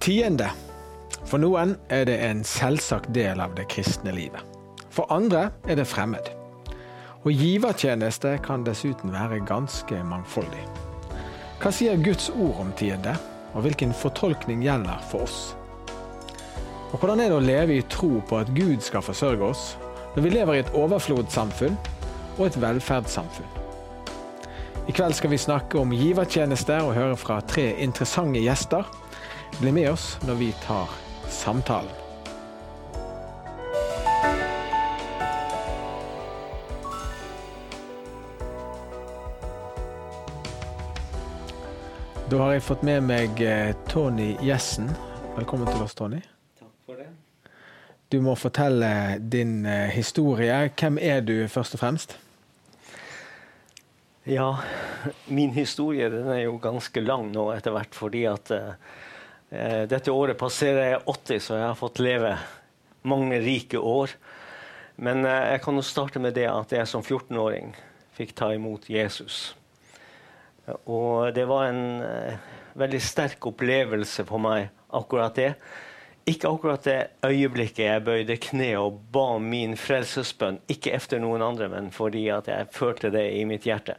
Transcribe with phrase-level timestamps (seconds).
[0.00, 0.46] Tiende.
[1.28, 4.40] For noen er det en selvsagt del av det kristne livet.
[4.88, 6.30] For andre er det fremmed.
[7.20, 10.62] Og givertjeneste kan dessuten være ganske mangfoldig.
[11.60, 13.12] Hva sier Guds ord om tiende,
[13.52, 15.40] og hvilken fortolkning gjelder for oss?
[16.94, 19.66] Og hvordan er det å leve i tro på at Gud skal forsørge oss,
[20.14, 21.76] når vi lever i et overflodssamfunn
[22.38, 23.52] og et velferdssamfunn?
[24.88, 28.88] I kveld skal vi snakke om givertjeneste og høre fra tre interessante gjester.
[29.58, 30.88] Bli med oss når vi tar
[31.28, 31.90] samtalen.
[42.30, 44.86] Da har jeg fått med meg eh, Tony Jessen.
[45.34, 46.20] Velkommen til oss, Tony.
[46.60, 47.08] Takk for det.
[48.06, 50.60] Du må fortelle din eh, historie.
[50.78, 52.14] Hvem er du, først og fremst?
[54.30, 54.52] Ja,
[55.40, 58.78] min historie den er jo ganske lang nå etter hvert, fordi at eh,
[59.50, 62.36] dette året passerer jeg 80, så jeg har fått leve
[63.02, 64.14] mange rike år.
[65.00, 67.72] Men eh, jeg kan jo starte med det at jeg som 14-åring
[68.16, 69.54] fikk ta imot Jesus.
[70.84, 75.54] Og det var en eh, veldig sterk opplevelse for meg, akkurat det.
[76.28, 81.70] Ikke akkurat det øyeblikket jeg bøyde kne og ba min frelsesbønn, ikke efter noen andre,
[81.72, 83.96] men fordi jeg følte det i mitt hjerte.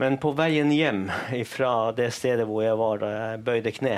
[0.00, 1.06] Men på veien hjem
[1.46, 3.96] fra det stedet hvor jeg var da jeg bøyde kne,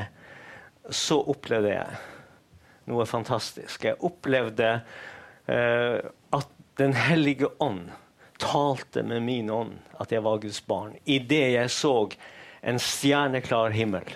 [0.90, 2.00] så opplevde jeg
[2.90, 3.84] noe fantastisk.
[3.86, 4.74] Jeg opplevde
[5.46, 5.98] eh,
[6.32, 7.90] at Den hellige ånd
[8.40, 10.94] talte med min ånd at jeg var Guds barn.
[11.04, 12.08] Idet jeg så
[12.64, 14.08] en stjerneklar himmel,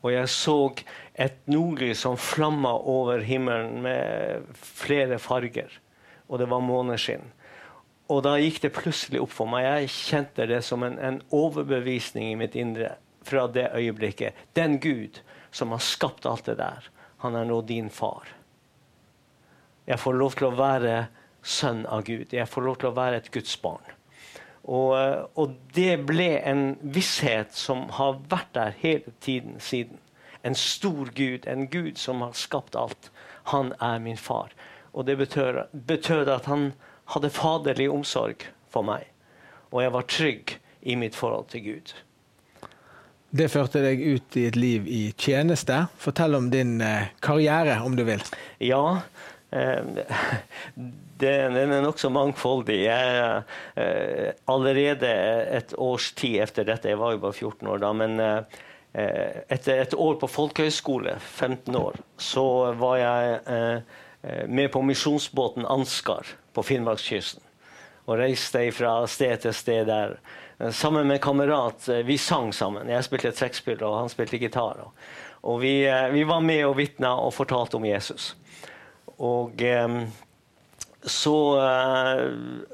[0.00, 0.58] og jeg så
[1.18, 5.72] et nordlys som flamma over himmelen med flere farger,
[6.28, 7.26] og det var måneskinn.
[8.12, 9.64] Og da gikk det plutselig opp for meg.
[9.64, 14.36] Jeg kjente det som en, en overbevisning i mitt indre fra det øyeblikket.
[14.56, 15.22] Den Gud
[15.54, 16.88] som har skapt alt det der,
[17.22, 18.26] han er nå din far.
[19.86, 20.94] Jeg får lov til å være
[21.44, 22.32] sønn av Gud.
[22.32, 23.92] Jeg får lov til å være et Guds barn.
[24.64, 24.94] Og,
[25.36, 30.00] og, det ble en visshet som har vært der hele tiden siden.
[30.44, 33.10] En stor Gud, en Gud som har skapt alt.
[33.52, 34.52] Han er min far.
[34.92, 36.72] Og det betød at han
[37.12, 39.04] hadde faderlig omsorg for meg.
[39.70, 41.94] Og jeg var trygg i mitt forhold til Gud.
[43.34, 45.80] Det førte deg ut i et liv i tjeneste.
[45.98, 48.22] Fortell om din eh, karriere, om du vil.
[48.62, 49.00] Ja,
[49.50, 49.80] eh,
[51.24, 52.76] den er nokså mangfoldig.
[52.84, 53.42] Jeg,
[53.82, 55.10] eh, allerede
[55.58, 58.22] et års tid etter dette, jeg var jo bare 14 år da, men
[58.94, 62.44] etter et år på folkehøyskole, 15 år, så
[62.78, 63.80] var jeg
[64.46, 67.42] med på misjonsbåten Ansgar på Finnmarkskysten.
[68.04, 70.18] Og reiste fra sted til sted der.
[70.72, 71.88] Sammen med kamerat.
[72.04, 72.88] Vi sang sammen.
[72.92, 74.84] Jeg spilte trekkspill, og han spilte gitar.
[75.44, 75.82] Og vi,
[76.12, 78.34] vi var med og vitna og fortalte om Jesus.
[79.18, 79.60] Og
[81.04, 81.38] så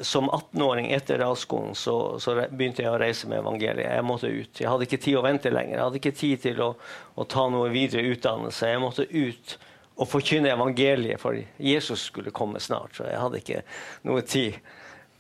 [0.01, 3.91] Som 18-åring etter realskolen så, så, begynte jeg å reise med evangeliet.
[3.91, 4.61] Jeg måtte ut.
[4.61, 5.77] Jeg hadde ikke tid å vente lenger.
[5.77, 6.71] Jeg hadde ikke tid til å,
[7.15, 8.71] å ta noe videre utdannelse.
[8.71, 9.57] Jeg måtte ut
[10.01, 12.95] og forkynne evangeliet, for Jesus skulle komme snart.
[12.97, 13.65] Så jeg hadde ikke
[14.09, 14.61] noe tid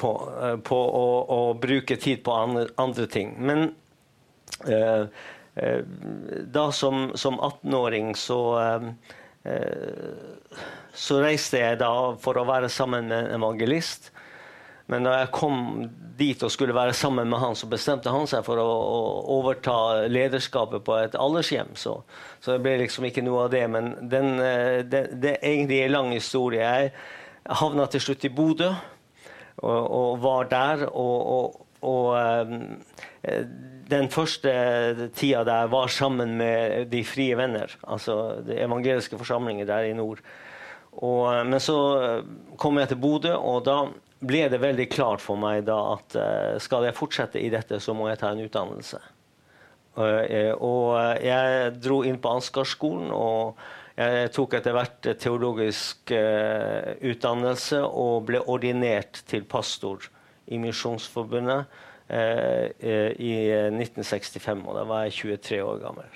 [0.00, 0.10] på,
[0.42, 1.06] eh, på å,
[1.36, 3.34] å, bruke tid på andre, andre ting.
[3.38, 3.70] Men
[4.66, 5.04] eh,
[5.54, 5.80] eh,
[6.48, 8.88] da som, som 18-åring så eh,
[9.52, 10.56] eh,
[10.90, 14.10] så reiste jeg da for å være sammen med en evangelist.
[14.90, 15.84] Men da jeg kom
[16.18, 19.02] dit og skulle være sammen med han, så bestemte han seg for å, å
[19.36, 21.76] overta lederskapet på et aldershjem.
[21.78, 22.00] Så,
[22.40, 23.62] så, det ble liksom ikke noe av det.
[23.70, 24.34] Men den,
[24.90, 26.66] det, det er egentlig en lang historie.
[26.66, 28.72] Jeg havna til slutt i Bodø
[29.60, 30.86] og, og var der.
[30.90, 33.44] og, og og eh,
[33.90, 34.52] den første
[35.16, 40.20] tida der var sammen med De frie venner, altså de evangeliske forsamlinger der i nord.
[40.92, 41.78] Eh, men så
[42.58, 43.78] kom jeg til Bodø, og da
[44.20, 47.94] ble det veldig klart for meg da at uh, skal jeg fortsette i dette, så
[47.96, 48.98] må jeg ta en utdannelse.
[49.96, 50.90] Og
[51.24, 53.56] jeg dro inn på Ansgarskolen, og
[54.00, 60.08] jeg tok etter hvert teologisk eh, utdannelse og ble ordinert til pastor
[60.50, 63.34] i Misjonsforbundet i
[63.70, 64.64] 1965.
[64.66, 66.08] Og da var jeg 23 år gammel.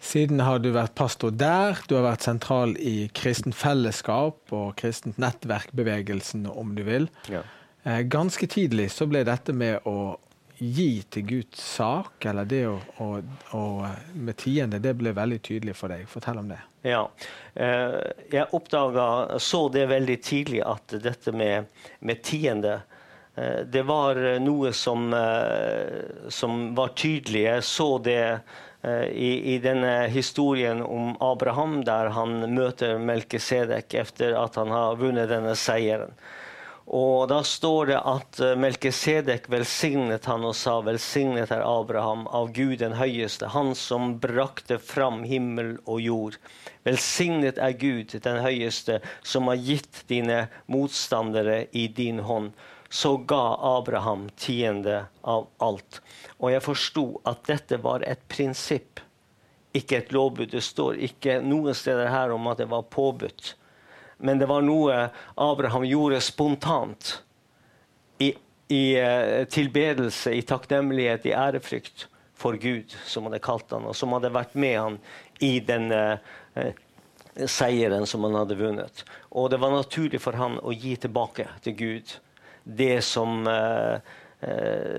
[0.00, 1.80] Siden har du vært pastor der.
[1.88, 7.08] Du har vært sentral i kristent fellesskap og kristent nettverkbevegelsen, om du vil.
[7.32, 7.44] Ja.
[7.84, 10.16] Eh, ganske tidlig så ble dette med å
[10.60, 13.08] gi til Guds sak, eller det å, å,
[13.56, 13.64] å
[14.12, 16.04] med tiende, det ble veldig tydelig for deg.
[16.10, 16.60] Fortell om det.
[16.84, 17.06] Ja.
[17.54, 17.96] Eh,
[18.32, 21.70] jeg oppdaga, så det veldig tidlig, at dette med,
[22.04, 22.74] med tiende
[23.34, 25.08] eh, det var noe som,
[26.28, 27.46] som var tydelig.
[27.46, 28.24] Jeg så det
[28.80, 35.28] i, i, denne historien om Abraham, der han møter Melkesedek etter at han har vunnet
[35.28, 36.14] denne seieren.
[36.90, 42.50] Og Da står det at eh, Melkesedek velsignet han og sa, 'Velsignet er Abraham av
[42.56, 46.38] Gud den høyeste, han som brakte fram himmel og jord.'
[46.82, 52.58] 'Velsignet er Gud den høyeste, som har gitt dine motstandere i din hånd.'
[52.90, 56.00] Så ga Abraham tiende av alt.
[56.42, 58.98] Og jeg forsto at dette var et prinsipp,
[59.70, 60.50] ikke et lovbud.
[60.50, 63.54] Det står ikke noen steder her om at det var påbudt
[64.20, 65.08] men det var noe
[65.40, 67.22] Abraham gjorde spontant.
[68.20, 68.34] I,
[68.68, 72.06] i uh, tilbedelse, i takknemlighet, i ærefrykt
[72.36, 74.98] for Gud, som hadde kalt han, og som hadde vært med han
[75.44, 76.20] i den uh,
[77.48, 79.04] seieren som han hadde vunnet.
[79.32, 82.14] Og det var naturlig for han å gi tilbake til Gud
[82.64, 83.96] det som, uh,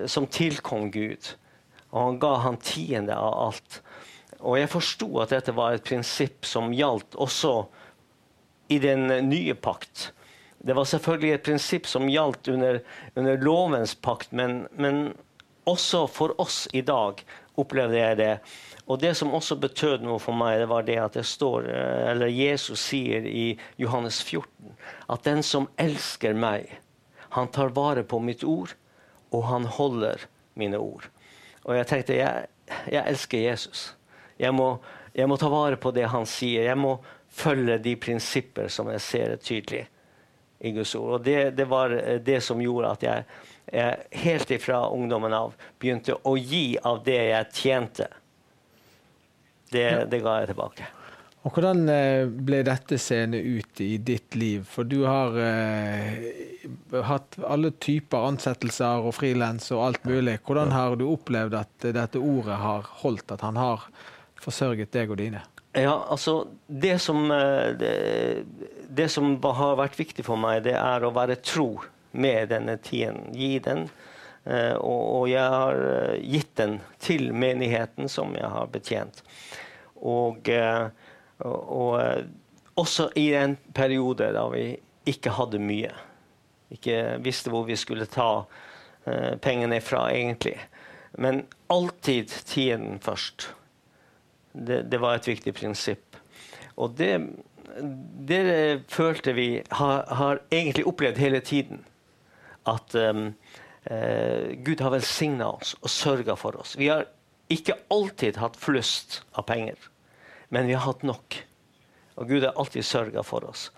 [0.09, 1.33] som tilkom Gud.
[1.91, 3.81] Og han ga han tiende av alt.
[4.41, 7.53] Og jeg forsto at dette var et prinsipp som gjaldt også
[8.71, 10.12] i den nye pakt.
[10.63, 12.79] Det var selvfølgelig et prinsipp som gjaldt under,
[13.18, 15.12] under lovens pakt, men, men,
[15.69, 17.19] også for oss i dag
[17.62, 18.31] opplevde jeg det.
[18.89, 21.68] Og det som også betød noe for meg, det var det at det står,
[22.12, 23.45] eller Jesus sier i
[23.77, 24.74] Johannes 14,
[25.13, 26.71] at den som elsker meg,
[27.38, 28.74] han tar vare på mitt ord,
[29.31, 30.25] og han holder
[30.59, 31.06] mine ord.
[31.63, 32.50] Og jeg tenkte, jeg,
[32.89, 33.91] jeg elsker Jesus.
[34.41, 34.74] Jeg må,
[35.13, 36.65] jeg må ta vare på det han sier.
[36.65, 36.97] Jeg må
[37.31, 39.85] følge de prinsipper som jeg ser tydelig
[40.61, 41.17] i Guds ord.
[41.17, 43.27] Og det, det var eh, det som gjorde at jeg,
[43.71, 48.09] jeg, helt ifra ungdommen av begynte å gi av det jeg tjente.
[49.71, 50.89] Det, det ga jeg tilbake.
[51.41, 54.67] Og Hvordan eh, ble dette seende ut i ditt liv?
[54.69, 56.27] For du har eh,
[57.07, 60.37] hatt alle typer ansettelser og frilans og alt mulig.
[60.45, 63.87] Hvordan har du opplevd at dette ordet har holdt, at han har
[64.41, 65.41] forsørget deg og dine?
[65.73, 68.44] Ja, altså det som, eh, det,
[68.89, 71.77] det som, har vært viktig for meg, det er å være tro
[72.12, 73.29] med denne tiden.
[73.31, 73.85] Gi den.
[74.44, 79.23] Eh, og, og jeg har eh, gitt den til menigheten som jeg har betjent.
[80.01, 80.50] Og,
[81.45, 84.65] og, og også i en periode da vi
[85.07, 85.94] ikke hadde mye.
[86.74, 88.44] Ikke visste hvor vi skulle ta
[89.45, 90.56] pengene fra, egentlig.
[91.21, 93.51] Men alltid tiden først.
[94.53, 96.18] Det, det, var et viktig prinsipp.
[96.75, 97.13] Og det,
[98.27, 98.42] det
[98.92, 99.50] følte vi
[99.80, 101.86] har, har, egentlig opplevd hele tiden.
[102.68, 103.31] At um,
[103.92, 106.75] uh, Gud har velsigna oss og sørga for oss.
[106.77, 107.07] Vi har
[107.51, 109.80] ikke alltid hatt flust av penger,
[110.50, 111.42] men vi har hatt nok.
[112.19, 113.69] Og Gud har alltid sørga for oss.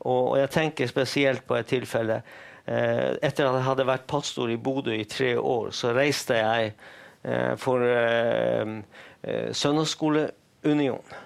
[0.00, 2.20] Og, og, jeg tenker spesielt på et tilfelle.
[2.64, 6.72] Eh, etter at jeg hadde vært pastor i Bodø i tre år, så reiste jeg
[7.24, 8.76] eh, for eh,
[9.22, 11.16] søndagsskoleunion.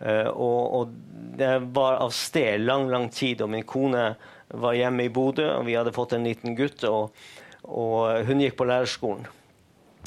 [0.00, 0.94] Eh, og, og,
[1.34, 3.42] det var av sted lang, lang tid.
[3.42, 4.12] Og min kone
[4.54, 6.84] var hjemme i Bodø, og vi hadde fått en liten gutt.
[6.88, 7.14] Og,
[7.64, 9.26] og hun gikk på lærerskolen.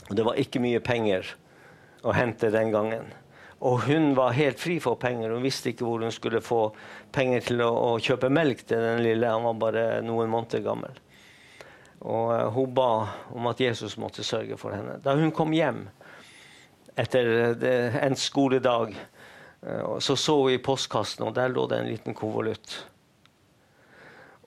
[0.08, 1.34] Og det var ikke mye penger
[2.08, 3.10] å hente den gangen.
[3.66, 5.34] Og hun var helt fri for penger.
[5.34, 6.62] Hun visste ikke hvor hun skulle få
[7.12, 9.34] penger til å, å kjøpe melk til den lille.
[9.34, 11.00] Han var bare noen måneder gammel.
[12.06, 12.92] Og uh, hun ba
[13.34, 15.00] om at Jesus måtte sørge for henne.
[15.04, 15.88] Da hun kom hjem,
[16.98, 17.58] etter
[18.04, 18.96] en skoledag.
[19.62, 22.80] Eh, så så hun i postkassen, og der lå det en liten konvolutt.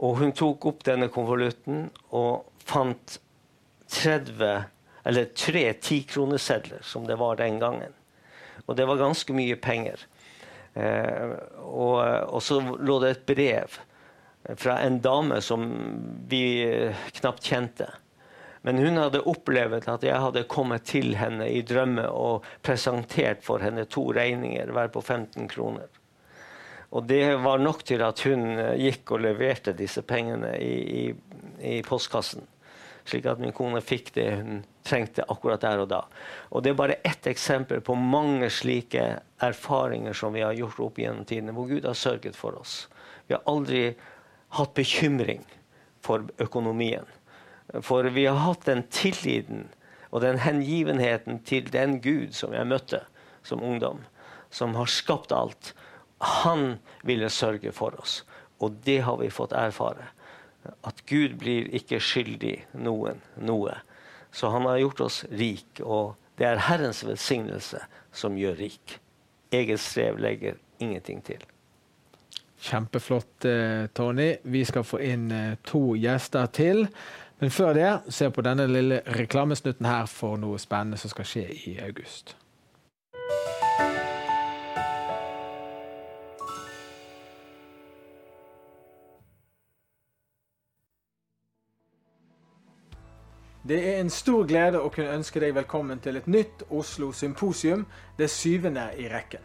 [0.00, 3.18] Og hun tok opp denne konvolutten og fant
[3.90, 4.64] 30,
[5.04, 7.94] eller tre tikronesedler, som det var den gangen.
[8.66, 10.02] Og det var ganske mye penger.
[10.74, 11.96] Eh, og,
[12.30, 13.80] og, så lå det et brev
[14.56, 15.66] fra en dame som
[16.30, 16.44] vi
[17.18, 17.90] knapt kjente.
[18.62, 23.62] Men hun hadde opplevd at jeg hadde kommet til henne i drømme og presentert for
[23.64, 25.88] henne to regninger, hver på 15 kroner.
[26.90, 31.04] Og det var nok til at hun eh, gikk og leverte disse pengene i, i,
[31.76, 32.42] i postkassen.
[33.06, 36.00] Slik at min kone fikk det hun trengte akkurat der og da.
[36.50, 39.06] Og Det er bare ett eksempel på mange slike
[39.40, 42.88] erfaringer som vi har gjort opp gjennom tidene, hvor Gud har sørget for oss.
[43.26, 43.94] Vi har aldri
[44.58, 45.46] hatt bekymring
[46.02, 47.06] for økonomien.
[47.78, 49.68] For vi har hatt den tilliten
[50.10, 53.04] og den hengivenheten til den Gud som jeg møtte
[53.46, 54.02] som ungdom,
[54.50, 55.74] som har skapt alt.
[56.18, 58.24] Han ville sørge for oss,
[58.58, 60.10] og det har vi fått erfare.
[60.84, 63.78] At Gud blir ikke skyldig noen noe.
[64.32, 67.80] Så han har gjort oss rik, og det er Herrens velsignelse
[68.12, 68.98] som gjør rik.
[69.50, 71.40] Eget strev legger ingenting til.
[72.60, 74.34] Kjempeflott, eh, Tony.
[74.42, 76.88] Vi skal få inn eh, to gjester til.
[77.40, 81.44] Men før det, se på denne lille reklamesnutten her for noe spennende som skal skje
[81.48, 82.34] i august.
[93.70, 97.86] Det er en stor glede å kunne ønske deg velkommen til et nytt Oslo symposium,
[98.18, 99.44] det syvende i rekken.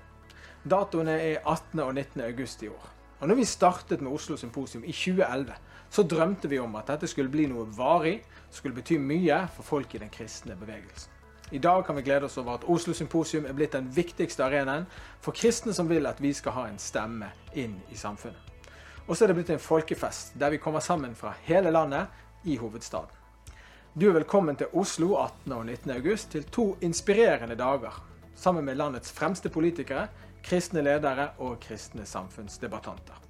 [0.68, 1.80] Datoene er 18.
[1.80, 2.26] og 19.
[2.28, 2.92] august i år.
[3.20, 5.56] Og når vi startet med Oslo symposium i 2011,
[5.96, 8.18] så drømte vi om at dette skulle bli noe varig,
[8.52, 11.12] skulle bety mye for folk i den kristne bevegelsen.
[11.56, 14.88] I dag kan vi glede oss over at Oslo Symposium er blitt den viktigste arenaen
[15.24, 18.42] for kristne som vil at vi skal ha en stemme inn i samfunnet.
[19.06, 22.10] Og så er det blitt en folkefest der vi kommer sammen fra hele landet
[22.44, 23.14] i hovedstaden.
[23.94, 25.54] Du er velkommen til Oslo 18.
[25.54, 25.92] og 19.
[25.96, 28.02] august til to inspirerende dager.
[28.36, 30.10] Sammen med landets fremste politikere,
[30.44, 33.22] kristne ledere og kristne samfunnsdebattanter.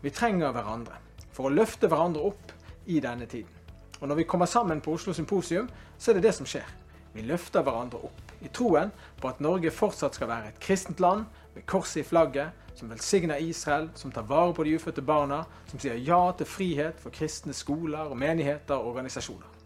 [0.00, 1.02] Vi trenger hverandre
[1.36, 2.52] for å løfte hverandre opp
[2.88, 3.52] i denne tiden.
[4.00, 6.68] Og når vi kommer sammen på Oslo Symposium, så er det det som skjer.
[7.14, 11.24] Vi løfter hverandre opp i troen på at Norge fortsatt skal være et kristent land
[11.54, 15.80] med korset i flagget, som velsigner Israel, som tar vare på de ufødte barna, som
[15.80, 19.56] sier ja til frihet for kristne skoler menigheter og organisasjoner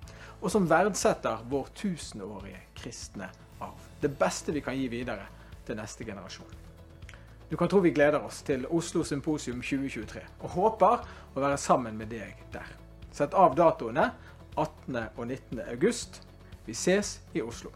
[0.40, 3.28] og som verdsetter vår tusenårige kristne
[3.60, 3.88] arv.
[4.00, 5.28] Det beste vi kan gi videre
[5.66, 6.59] til neste generasjon.
[7.50, 11.00] Du kan tro vi gleder oss til Oslo Symposium 2023, og håper
[11.34, 12.68] å være sammen med deg der.
[13.10, 14.04] Sett av datoene
[14.54, 14.98] 18.
[15.16, 15.58] og 19.
[15.64, 16.20] august.
[16.66, 17.72] Vi ses i Oslo.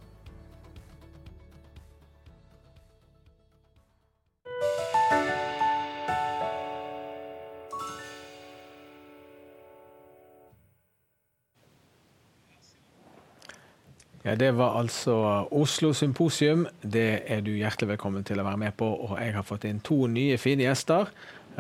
[14.24, 15.14] Ja, Det var altså
[15.52, 16.62] Oslo Symposium.
[16.80, 18.86] Det er du hjertelig velkommen til å være med på.
[18.88, 21.10] Og jeg har fått inn to nye fine gjester.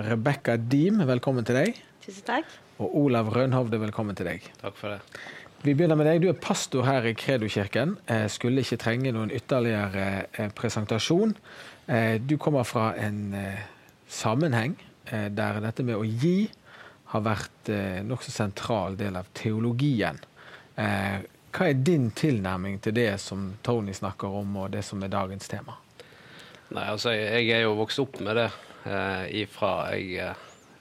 [0.00, 1.82] Rebekka Diem, velkommen til deg.
[2.06, 2.54] Tusen takk.
[2.80, 4.46] Og Olav Rønhovde, velkommen til deg.
[4.62, 5.20] Takk for det.
[5.60, 6.22] Vi begynner med deg.
[6.24, 7.98] Du er pastor her i Kredokirken.
[8.32, 11.36] Skulle ikke trenge noen ytterligere eh, presentasjon.
[11.84, 13.60] Eh, du kommer fra en eh,
[14.08, 16.48] sammenheng der dette med å gi
[17.12, 17.68] har vært
[18.08, 20.16] nokså sentral del av teologien.
[21.54, 25.46] Hva er din tilnærming til det som Tony snakker om, og det som er dagens
[25.46, 25.76] tema?
[26.74, 28.48] Nei, altså, jeg, er jo vokst opp med det
[28.90, 30.40] eh, ifra jeg eh,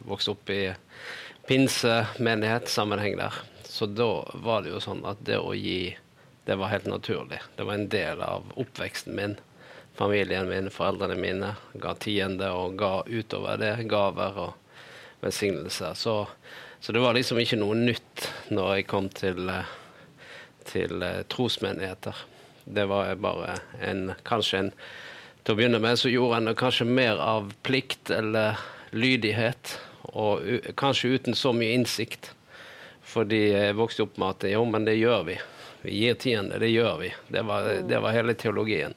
[0.10, 0.62] vokste opp i
[1.46, 3.38] pinsemenighetssammenheng der.
[3.70, 5.94] Så da var det jo sånn at det å gi,
[6.50, 7.44] det var helt naturlig.
[7.54, 9.38] Det var en del av oppveksten min.
[9.94, 14.82] Familien min, foreldrene mine ga tiende og ga utover det gaver og
[15.22, 15.94] velsignelser.
[15.94, 16.18] Så,
[16.82, 19.80] så det var liksom ikke noe nytt når jeg kom til eh,
[20.70, 22.26] til eh, trosmenigheter.
[22.64, 24.76] Det var bare en kanskje en
[25.44, 28.62] Til å begynne med så gjorde en det kanskje mer av plikt eller
[28.96, 29.74] lydighet,
[30.16, 30.40] og
[30.80, 32.30] kanskje uten så mye innsikt.
[33.04, 35.36] Fordi jeg vokste opp med at jo, men det gjør vi.
[35.84, 37.10] Vi gir tiende, det gjør vi.
[37.28, 38.96] Det var, det var, hele teologien.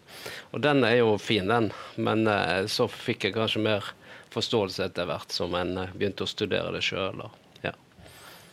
[0.54, 1.72] Og den er jo fin, den.
[1.98, 3.88] Men eh, så fikk jeg kanskje mer
[4.30, 7.24] forståelse etter hvert som en eh, begynte å studere det sjøl.
[7.64, 7.72] Ja.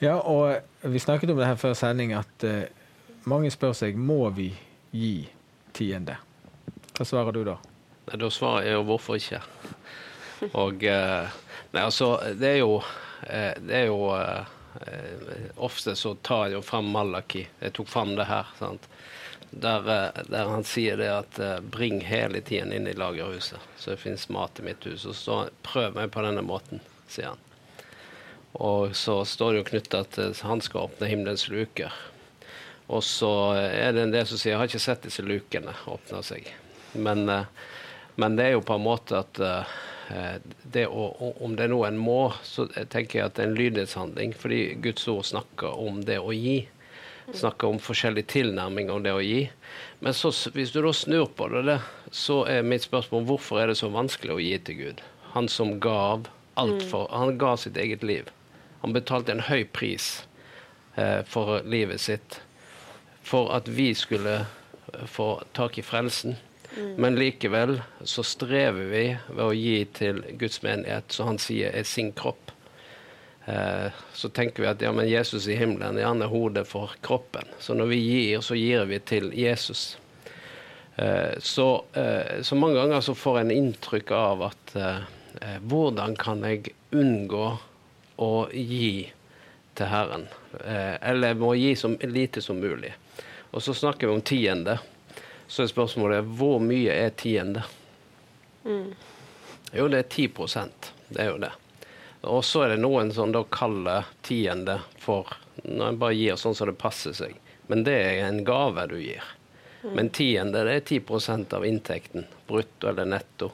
[0.01, 2.65] ja, og vi snakket om det her før sending, at uh,
[3.29, 4.49] mange spør seg må vi
[4.91, 5.27] gi
[5.73, 6.17] tiende.
[6.93, 7.57] Hva svarer du da?
[8.07, 9.41] Nei, Da svarer jeg jo hvorfor ikke.
[10.59, 11.39] Og eh,
[11.73, 12.73] Nei, altså, det er jo
[13.25, 17.45] eh, Det er jo eh, Ofte så tar jeg jo fram Malaki.
[17.61, 18.49] Jeg tok fram det her.
[18.59, 18.89] sant?
[19.53, 21.37] Der, der, han sier det at
[21.69, 25.05] bring hele tiden inn i lagerhuset, så det finnes mat i mitt hus.
[25.05, 27.43] Og så prøv meg på denne måten, sier han.
[28.57, 31.93] Og så står det jo knytta til han skal åpne himmelens luker.
[32.91, 36.19] Og så er det en del som sier jeg har ikke sett disse lukene åpne
[36.25, 36.49] seg.
[36.93, 37.47] Men, eh,
[38.15, 39.77] men, det er jo på en måte at eh,
[40.75, 41.07] det å,
[41.41, 44.35] om det er noe en må, så tenker jeg at det er en lydighetshandling.
[44.37, 46.63] Fordi Guds ord snakker om det å gi.
[47.33, 49.47] Snakker om forskjellig tilnærming om det å gi.
[50.03, 51.79] Men så, hvis du da snur på det,
[52.11, 55.03] så er mitt spørsmål hvorfor er det så vanskelig å gi til Gud?
[55.33, 56.27] Han som gav
[56.59, 56.89] alt mm.
[56.91, 58.27] for Han ga sitt eget liv.
[58.83, 60.27] Han betalte en høy pris
[60.99, 62.41] eh, for livet sitt
[63.23, 66.35] for at vi skulle eh, få tak i frelsen.
[66.77, 66.93] Mm.
[67.01, 71.85] Men likevel så strever vi ved å gi til Guds menighet, som han sier er
[71.87, 72.51] sin kropp.
[73.45, 76.95] Eh, så tenker vi at ja, men Jesus i himmelen er han er hodet for
[77.03, 77.49] kroppen.
[77.59, 79.97] Så når vi gir, så gir vi til Jesus.
[80.95, 85.03] Eh, så, eh, så, mange ganger så får en inntrykk av at eh,
[85.41, 87.47] eh, hvordan kan jeg unngå
[88.21, 89.09] å gi
[89.73, 90.27] til Herren?
[90.63, 92.91] eller må gi så lite som mulig.
[93.53, 94.79] Og så snakker vi om tiende.
[95.47, 97.61] Så er spørsmålet hvor mye er tiende?
[98.65, 98.93] Mm.
[99.73, 101.51] Jo, det er 10% Det er jo det.
[102.21, 105.29] Og så er det noen som da kaller tiende for
[105.63, 107.35] når en bare gir sånn som det passer seg.
[107.67, 109.21] Men det er en gave du gir.
[109.83, 109.91] Mm.
[109.99, 112.25] Men tiende det er 10% av inntekten.
[112.47, 113.51] Brutto eller netto.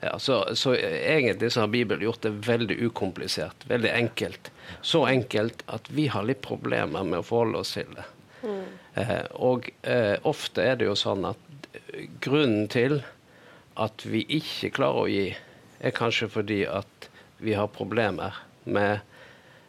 [0.00, 3.64] Ja, så, så, egentlig så har Bibelen gjort det veldig ukomplisert.
[3.70, 4.52] Veldig enkelt.
[4.82, 8.06] Så enkelt at vi har litt problemer med å forholde oss til det.
[8.42, 8.64] Mm.
[8.98, 11.38] Eh, og eh, ofte er det jo sånn at
[12.22, 13.00] grunnen til
[13.80, 15.28] at vi ikke klarer å gi,
[15.80, 17.08] er kanskje fordi at
[17.40, 19.00] vi har problemer med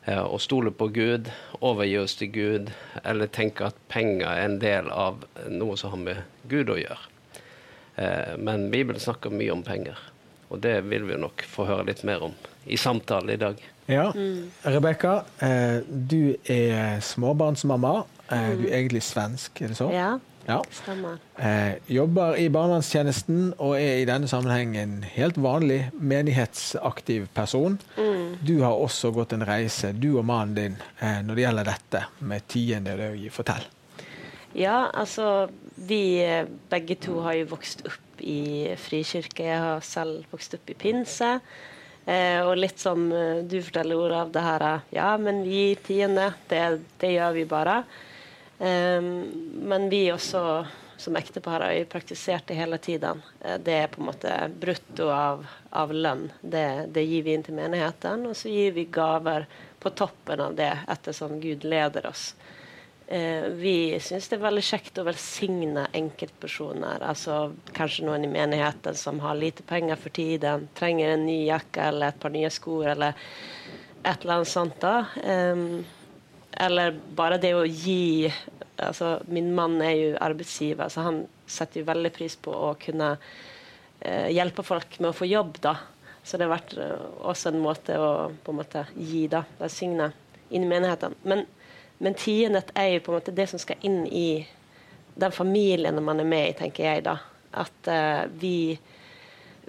[0.06, 2.72] eh, å stole på Gud, overgi oss til Gud,
[3.04, 7.12] eller tenke at penger er en del av noe som har med Gud å gjøre.
[7.96, 10.00] Eh, men Bibelen snakker mye om penger,
[10.50, 12.36] og det vil vi nok få høre litt mer om
[12.66, 13.62] i samtale i dag.
[13.92, 14.12] Ja.
[14.16, 14.52] Mm.
[14.64, 18.02] Rebekka, eh, du er småbarnsmamma.
[18.32, 19.90] Eh, du er egentlig svensk, er det så?
[19.94, 20.12] Ja.
[20.48, 20.60] ja.
[20.74, 21.20] Stemmer.
[21.38, 27.80] Eh, jobber i barnevernstjenesten og er i denne sammenheng en helt vanlig menighetsaktiv person.
[27.98, 28.38] Mm.
[28.48, 32.48] Du har også gått en reise, du og mannen din, når det gjelder dette med
[32.48, 33.28] tiende tiendedød.
[33.36, 33.68] Fortell.
[34.58, 36.24] Ja, altså vi
[36.70, 39.46] begge to har jo vokst opp i frikirke.
[39.48, 41.38] Jeg har selv vokst opp i pinse.
[42.06, 44.64] Eh, og litt som eh, du forteller, ordet av det her
[44.96, 46.32] Ja, men vi gir tiende.
[46.50, 46.62] Det,
[47.02, 47.82] det, gjør vi bare.
[48.62, 50.46] Eh, men vi også
[51.02, 53.22] som ektepar har praktisert det hele tiden.
[53.42, 56.28] Eh, det er på en måte brutto av, av lønn.
[56.42, 58.28] Det, det, gir vi inn til menigheten.
[58.30, 59.48] Og så gir vi gaver
[59.82, 62.36] på toppen av det ettersom Gud leder oss.
[63.08, 67.02] Eh, vi syns det er veldig kjekt å velsigne enkeltpersoner.
[67.02, 67.40] Altså
[67.74, 72.14] kanskje noen i menigheten som har lite penger for tiden, trenger en ny jakke eller
[72.14, 73.18] et par nye sko eller
[74.04, 74.78] et eller annet sånt.
[74.82, 75.06] da.
[75.26, 75.82] Um,
[76.52, 78.32] eller bare det å gi
[78.82, 83.12] altså Min mann er jo arbeidsgiver, så han setter jo veldig pris på å kunne
[84.00, 85.60] eh, hjelpe folk med å få jobb.
[85.62, 85.76] da.
[86.26, 90.08] Så det har vært uh, også en måte å på en måte gi, da, velsigne
[90.50, 91.14] inn i menigheten.
[91.30, 91.46] Men
[92.02, 94.48] men tiendet er jo på en måte det som skal inn i
[95.22, 97.20] den familien man er med i, tenker jeg da.
[97.54, 98.80] At eh, vi,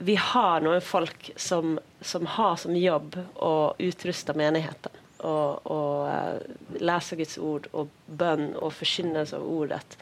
[0.01, 4.97] vi har noen folk som, som, har som jobb å utruste menigheten.
[5.23, 9.97] Og, og uh, lese Guds ord og bønn og forkynnelse av ordet.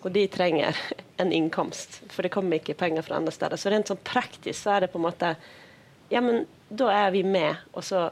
[0.00, 0.78] Og de trenger
[1.20, 3.58] en innkomst, for det kommer ikke penger fra andre steder.
[3.58, 5.34] Så rent sånn praktisk så er det på en måte
[6.10, 8.08] Ja, men da er vi med, og så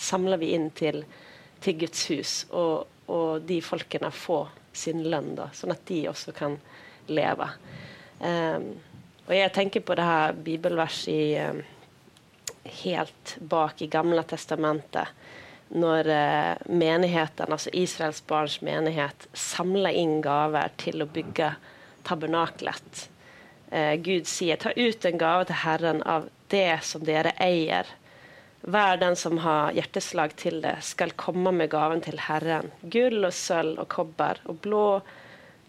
[0.00, 1.02] samler vi inn til
[1.60, 6.34] til Guds hus, og, og de folkene får sin lønn, da, sånn at de også
[6.36, 6.56] kan
[7.10, 7.48] leve.
[8.20, 8.72] Um,
[9.26, 11.60] og jeg tenker på det her bibelverset i, um,
[12.84, 15.12] helt bak i Gamle testamentet,
[15.70, 21.54] når uh, menigheten, altså Israels barns menighet, samler inn gaver til å bygge
[22.08, 23.06] tabernaklet.
[23.70, 27.86] Uh, Gud sier ta ut en gave til Herren av det som dere eier
[28.60, 32.68] hver den som har hjerteslag til det, skal komme med gaven til Herren.
[32.82, 35.00] Gull og sølv og kobber og blå,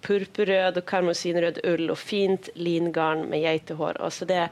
[0.02, 4.00] purpurrød og karmosinrød ull og fint lingarn med geitehår.
[4.02, 4.44] Og så det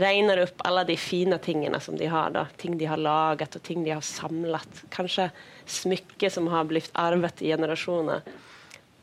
[0.00, 2.32] regner opp alle de fine tingene som de har.
[2.34, 2.46] Da.
[2.60, 4.82] Ting de har laget og ting de har samlet.
[4.94, 5.30] Kanskje
[5.66, 8.26] smykker som har blitt arvet i generasjoner.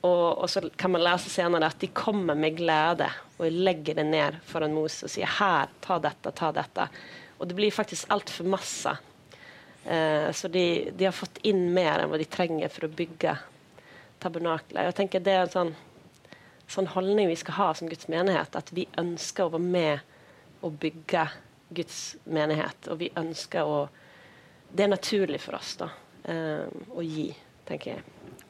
[0.04, 4.08] Og, og, så kan man lese senere at de kommer med glede og legger det
[4.10, 6.90] ned foran Moses og sier her, ta dette, ta dette.
[7.40, 8.92] Og det blir faktisk altfor masse.
[9.86, 13.38] Eh, så de, de, har fått inn mer enn hva de trenger for å bygge
[14.24, 14.88] tabernaklet.
[14.88, 15.74] Jeg tenker Det er en sånn,
[16.68, 18.56] sånn, holdning vi skal ha som Guds menighet.
[18.56, 21.28] At vi ønsker å være med og bygge
[21.76, 22.90] Guds menighet.
[22.92, 23.84] Og vi ønsker å
[24.74, 25.86] Det er naturlig for oss da,
[26.26, 26.66] eh,
[26.98, 27.28] å gi,
[27.68, 28.02] tenker jeg.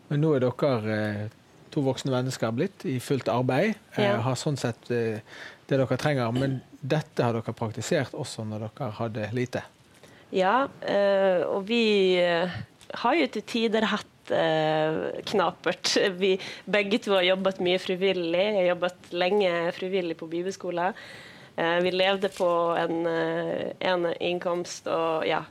[0.07, 1.33] Men nå er dere eh,
[1.73, 3.73] to voksne mennesker blitt i fullt arbeid.
[3.97, 4.21] Eh, ja.
[4.23, 5.23] har sånn sett det
[5.67, 6.31] dere trenger.
[6.31, 9.65] Men dette har dere praktisert også når dere hadde lite?
[10.31, 11.83] Ja, eh, og vi
[12.23, 15.95] har jo til tider hatt knapert.
[16.21, 18.43] Vi begge to har jobbet mye frivillig.
[18.43, 20.95] Jeg har jobbet lenge frivillig på bibelskolen.
[21.53, 22.47] Vi levde på
[22.81, 25.43] en, en inntekt og ja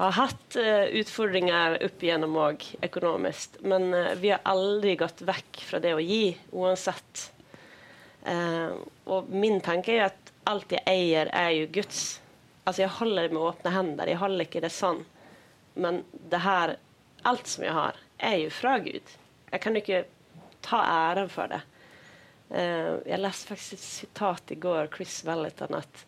[0.00, 0.56] har hatt
[0.96, 3.58] utfordringer opp igjennom òg økonomisk.
[3.62, 7.26] Men vi har aldri gått vekk fra det å gi, uansett.
[9.10, 12.20] Og min tanke er at alt jeg eier, er jo Guds.
[12.64, 14.10] Altså Jeg holder det med åpne hender.
[14.10, 15.02] Jeg holder ikke det sånn.
[15.80, 16.76] Men det her,
[17.24, 19.16] alt som jeg har, er jo fra Gud.
[19.52, 20.04] Jeg kan ikke
[20.62, 21.60] ta æren for det.
[22.50, 26.06] Uh, jeg leste faktisk et sitat i går, Chris Welliton, at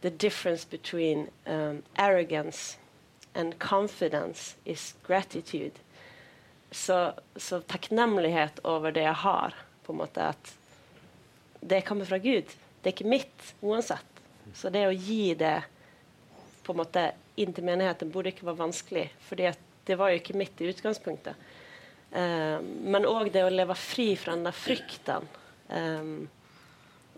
[0.00, 2.78] The difference between um, arrogance
[3.34, 5.72] and confidence is gratitude.
[6.70, 10.54] Så, så takknemlighet over det jeg har, på en måte at
[11.60, 12.48] det kommer fra Gud.
[12.80, 14.22] Det er ikke mitt uansett.
[14.54, 15.58] Så det å gi det
[16.64, 19.36] på en måte inn til menigheten burde ikke være vanskelig, for
[19.90, 21.48] det var jo ikke mitt i utgangspunktet.
[22.10, 25.26] Um, men òg det å leve fri fra den der frykten.
[25.70, 26.28] Um,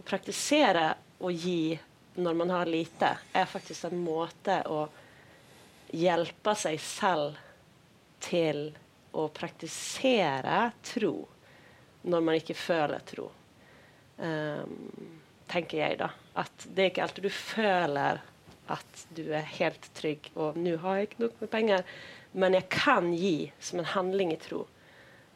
[0.09, 1.77] praktisere å gi
[2.21, 4.85] når man har lite, er faktisk en måte å
[5.93, 7.39] hjelpe seg selv
[8.23, 8.67] til
[9.17, 11.15] å praktisere tro
[12.09, 13.29] når man ikke føler tro.
[14.17, 14.77] Um,
[15.53, 16.11] tenker jeg, da.
[16.41, 18.21] At det er ikke alltid du føler
[18.73, 21.87] at du er helt trygg, og nå har jeg ikke nok med penger,
[22.33, 24.67] men jeg kan gi som en handling i tro.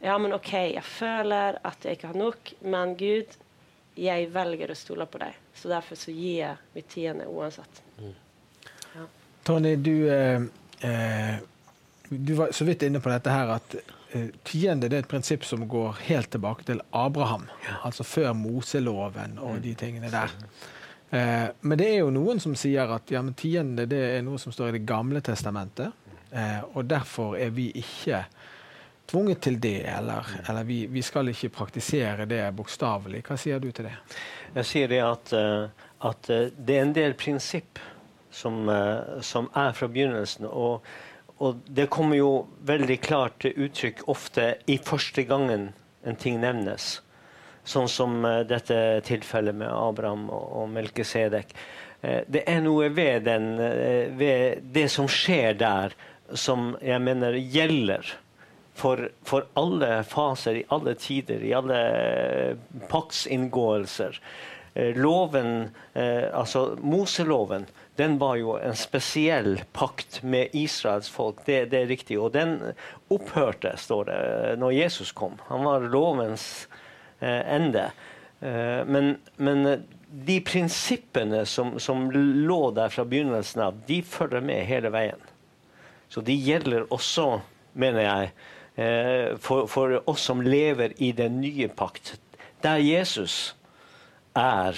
[0.00, 3.36] Ja, men OK, jeg føler at jeg ikke har nok, men Gud,
[3.96, 5.36] jeg velger å stole på deg.
[5.56, 7.82] Så derfor så gir jeg mitt tiende uansett.
[8.00, 9.06] Ja.
[9.46, 10.42] Tony, du, eh,
[10.84, 11.36] eh,
[12.08, 13.76] du var så vidt inne på dette her at
[14.12, 17.48] eh, tiende det er et prinsipp som går helt tilbake til Abraham.
[17.64, 17.80] Ja.
[17.88, 20.34] Altså før Moseloven og de tingene der.
[21.10, 24.52] Eh, men det er jo noen som sier at ja, tiende det er noe som
[24.52, 25.94] står i Det gamle testamentet.
[26.30, 28.24] Eh, og derfor er vi ikke
[29.06, 33.22] tvunget til det, eller, eller vi, vi, skal ikke praktisere det bokstavelig.
[33.26, 33.94] Hva sier du til det?
[34.56, 37.82] Jeg sier det at, eh, at eh, det er en del prinsipp
[38.36, 38.66] som,
[39.24, 40.44] som er fra begynnelsen.
[40.50, 40.84] Og,
[41.38, 42.30] og, det kommer jo
[42.68, 45.70] veldig klart til uttrykk ofte i første gangen
[46.04, 46.98] en ting nevnes.
[47.64, 48.76] Sånn som dette
[49.08, 51.54] tilfellet med Abraham og, og Melkesedek.
[52.02, 53.48] Det er noe ved, den,
[54.20, 55.96] ved det som skjer der,
[56.34, 58.16] som jeg mener gjelder
[58.76, 62.56] for, for, alle faser, i alle tider, i alle eh,
[62.90, 64.20] paktsinngåelser.
[64.74, 67.64] Eh, loven, eh, altså Moseloven,
[67.96, 71.40] den var jo en spesiell pakt med Israels folk.
[71.46, 72.18] Det, det, er riktig.
[72.20, 72.58] Og den
[73.08, 74.18] opphørte, står det,
[74.60, 75.40] når Jesus kom.
[75.48, 76.66] Han var lovens
[77.20, 77.86] ende.
[78.84, 79.62] Men, men,
[80.12, 85.24] de prinsippene som, som, lå der fra begynnelsen av, de følger med hele veien.
[86.08, 87.40] Så de gjelder også,
[87.74, 88.30] mener jeg,
[88.76, 92.18] Eh, for, for, oss som lever i den nye pakt,
[92.60, 93.54] der Jesus
[94.36, 94.76] er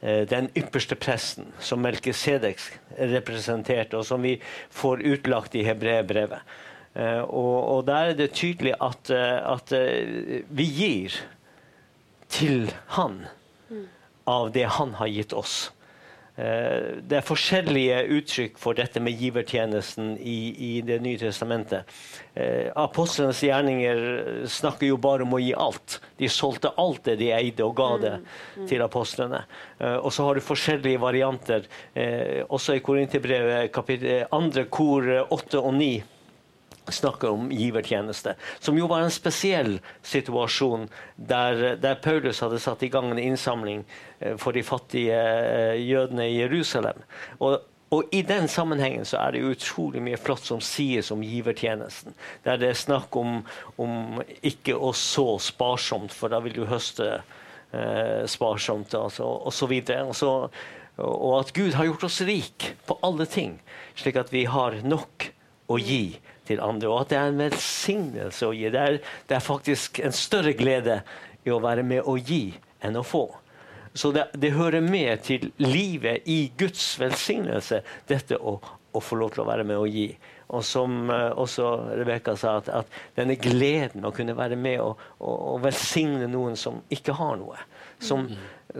[0.00, 2.62] eh, den ypperste presten, som Melkesedek
[2.96, 4.38] representerte, og som vi
[4.72, 6.40] får utlagt i hebreerbrevet.
[6.96, 9.76] Eh, og, og, der er det tydelig at, at
[10.48, 11.20] vi gir
[12.32, 13.26] til Han
[14.24, 15.68] av det Han har gitt oss.
[16.36, 21.88] Eh, det er forskjellige uttrykk for dette med givertjenesten i, i Det nye testamentet.
[22.34, 25.98] Eh, apostlenes gjerninger snakker jo bare om å gi alt.
[26.16, 28.30] De solgte alt det de eide, og ga det mm,
[28.62, 28.70] mm.
[28.70, 29.42] til apostlene.
[29.78, 31.68] Eh, og så har du forskjellige varianter.
[32.52, 35.92] Også i Korinterbrevet andre kor 8 og 9
[36.90, 42.90] snakker om givertjeneste, som jo var en spesiell situasjon der, der, Paulus hadde satt i
[42.92, 43.84] gang en innsamling
[44.18, 47.04] eh, for de fattige eh, jødene i Jerusalem.
[47.38, 47.60] Og,
[47.92, 52.16] og I den sammenhengen så er det utrolig mye flott som sies om givertjenesten.
[52.46, 53.42] Der det er snakk om,
[53.76, 59.68] om ikke å så sparsomt, for da vil du høste eh, sparsomt, altså, og så
[59.70, 60.08] videre.
[60.16, 60.32] Så,
[60.98, 63.58] og at Gud har gjort oss rik på alle ting,
[63.94, 65.30] slik at vi har nok
[65.72, 66.90] å gi til andre.
[66.90, 68.68] Og at det er en velsignelse å gi.
[68.72, 71.00] Det er, det er, faktisk en større glede
[71.46, 72.44] i å være med å gi
[72.82, 73.26] enn å få.
[73.94, 78.56] Så det, det hører med til livet i Guds velsignelse, dette å,
[78.92, 80.08] å, få lov til å være med å gi.
[80.52, 81.66] Og som uh, også
[81.98, 86.56] Rebekka sa, at, at, denne gleden å kunne være med og, og, og velsigne noen
[86.60, 87.60] som ikke har noe.
[88.02, 88.26] Som,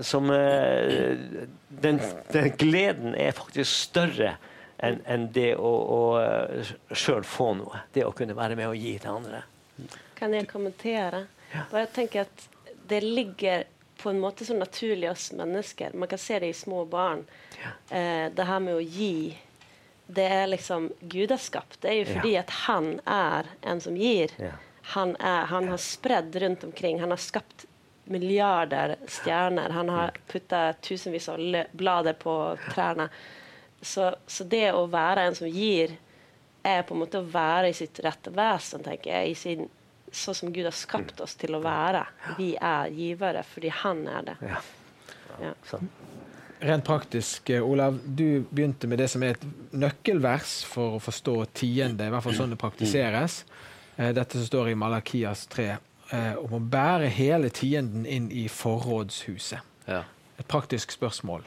[0.00, 1.44] som uh,
[1.84, 2.00] den,
[2.32, 4.34] den gleden er faktisk større
[4.82, 7.84] enn en det å, å eh, sjøl få noe.
[7.94, 9.44] Det å kunne være med og gi til andre.
[10.18, 11.26] Kan jeg kommentere?
[11.52, 11.66] Ja.
[11.70, 12.48] Bare tenke at
[12.88, 13.64] Det ligger
[14.02, 15.94] på en måte så naturlig oss mennesker.
[15.94, 17.22] Man kan se det i små barn.
[17.62, 17.70] Ja.
[17.96, 19.38] Eh, det her med å gi
[20.12, 21.78] det er liksom Gud har skapt.
[21.80, 22.42] Det er jo fordi ja.
[22.42, 24.34] at han er en som gir.
[24.36, 24.56] Ja.
[24.94, 27.00] Han, er, han, har spredd rundt omkring.
[27.00, 27.66] Han har skapt
[28.04, 29.70] milliarder stjerner.
[29.70, 31.40] Han har putta tusenvis av
[31.72, 32.34] blader på
[32.72, 33.08] trærne.
[33.82, 35.96] Så, så, det å være en som gir,
[36.62, 39.30] er på en måte å være i sitt rette vesen, tenker jeg.
[39.30, 39.70] i sin
[40.12, 42.04] sånn som Gud har skapt oss til å være.
[42.38, 44.36] Vi er givere fordi Han er det.
[44.44, 44.60] Ja.
[45.40, 45.52] Ja.
[46.62, 51.34] Rent praktisk, eh, Olav, du begynte med det som er et nøkkelvers for å forstå
[51.58, 53.42] tiende, i hvert fall sånn det praktiseres.
[53.96, 55.78] Eh, dette som står i Malakias 3,
[56.12, 59.58] eh, om å bære hele tienden inn i forrådshuset.
[59.88, 60.04] Ja.
[60.38, 61.42] Et praktisk spørsmål.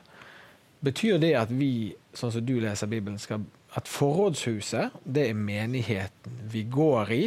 [0.84, 6.40] Betyr det at vi, sånn som du leser Bibelen, skal, at forrådshuset det er menigheten
[6.52, 7.24] vi går i?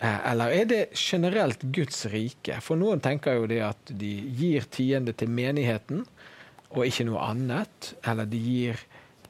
[0.00, 2.60] Eh, eller er det generelt Guds rike?
[2.64, 6.06] For noen tenker jo det at de gir tiende til menigheten
[6.70, 7.92] og ikke noe annet.
[8.08, 8.80] Eller de gir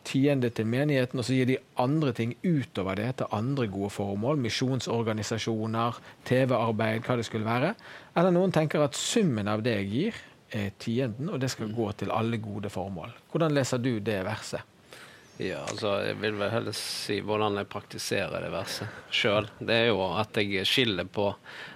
[0.06, 4.40] tiende til menigheten, og så gir de andre ting utover det til andre gode formål.
[4.46, 7.74] Misjonsorganisasjoner, TV-arbeid, hva det skulle være.
[8.16, 11.92] Eller noen tenker at summen av det jeg gir, er tienden, og det skal gå
[11.98, 13.12] til alle gode formål.
[13.30, 14.69] Hvordan leser du det verset?
[15.40, 19.46] Ja, altså, Jeg vil vel heller si hvordan jeg praktiserer det verset sjøl.
[19.56, 21.30] Det er jo at jeg skiller på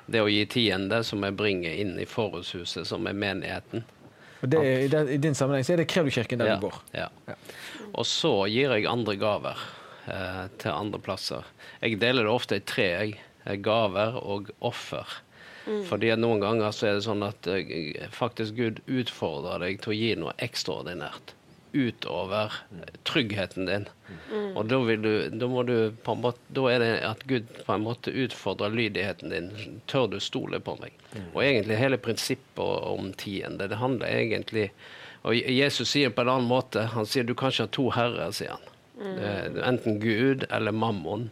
[0.05, 3.87] det å gi tiende, som jeg bringer inn i forhushuset, som er menigheten.
[4.43, 6.77] Og det, i, den, I din sammenheng så er det Krevdokirken der ja, du går.
[6.93, 7.37] Ja.
[7.95, 9.63] Og så gir jeg andre gaver
[10.13, 11.49] eh, til andre plasser.
[11.81, 12.91] Jeg deler det ofte i tre.
[12.93, 13.23] Jeg.
[13.65, 15.09] Gaver og offer.
[15.65, 15.83] Mm.
[15.89, 19.93] Fordi at noen ganger så er det sånn at eh, faktisk Gud utfordrer deg til
[19.93, 21.35] å gi noe ekstraordinært
[21.75, 22.53] utover
[23.03, 23.87] tryggheten din.
[24.31, 24.57] Mm.
[24.57, 27.75] Og da, du, da, må du på en måte, da er det at Gud på
[27.75, 29.51] en måte utfordrer lydigheten din.
[29.91, 30.95] Tør du stole på meg?
[31.15, 31.31] Mm.
[31.33, 34.71] Og egentlig hele prinsippet om tiende, det handler egentlig
[35.25, 38.33] Og Jesus sier på en annen måte, han sier du kan ikke ha to herrer,
[38.37, 38.67] sier han.
[39.01, 39.55] Mm.
[39.65, 41.31] Enten Gud eller mammon.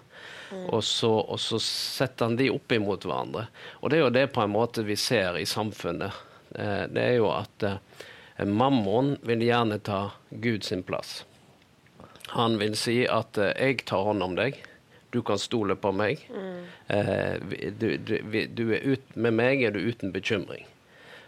[0.53, 0.67] Mm.
[0.71, 3.47] Og, så, og, så, setter han de opp imot hverandre.
[3.81, 6.17] Og det er jo det på en måte vi ser i samfunnet.
[6.55, 7.79] Eh, det er jo at eh,
[8.39, 11.25] Mammon vil gjerne ta Gud sin plass.
[12.33, 14.63] Han vil si at eh, 'jeg tar hånd om deg',
[15.13, 16.23] du kan stole på meg.
[16.33, 16.63] Mm.
[16.87, 17.35] Eh,
[17.79, 18.17] du, du,
[18.49, 20.65] du, er ut, med meg er du uten bekymring.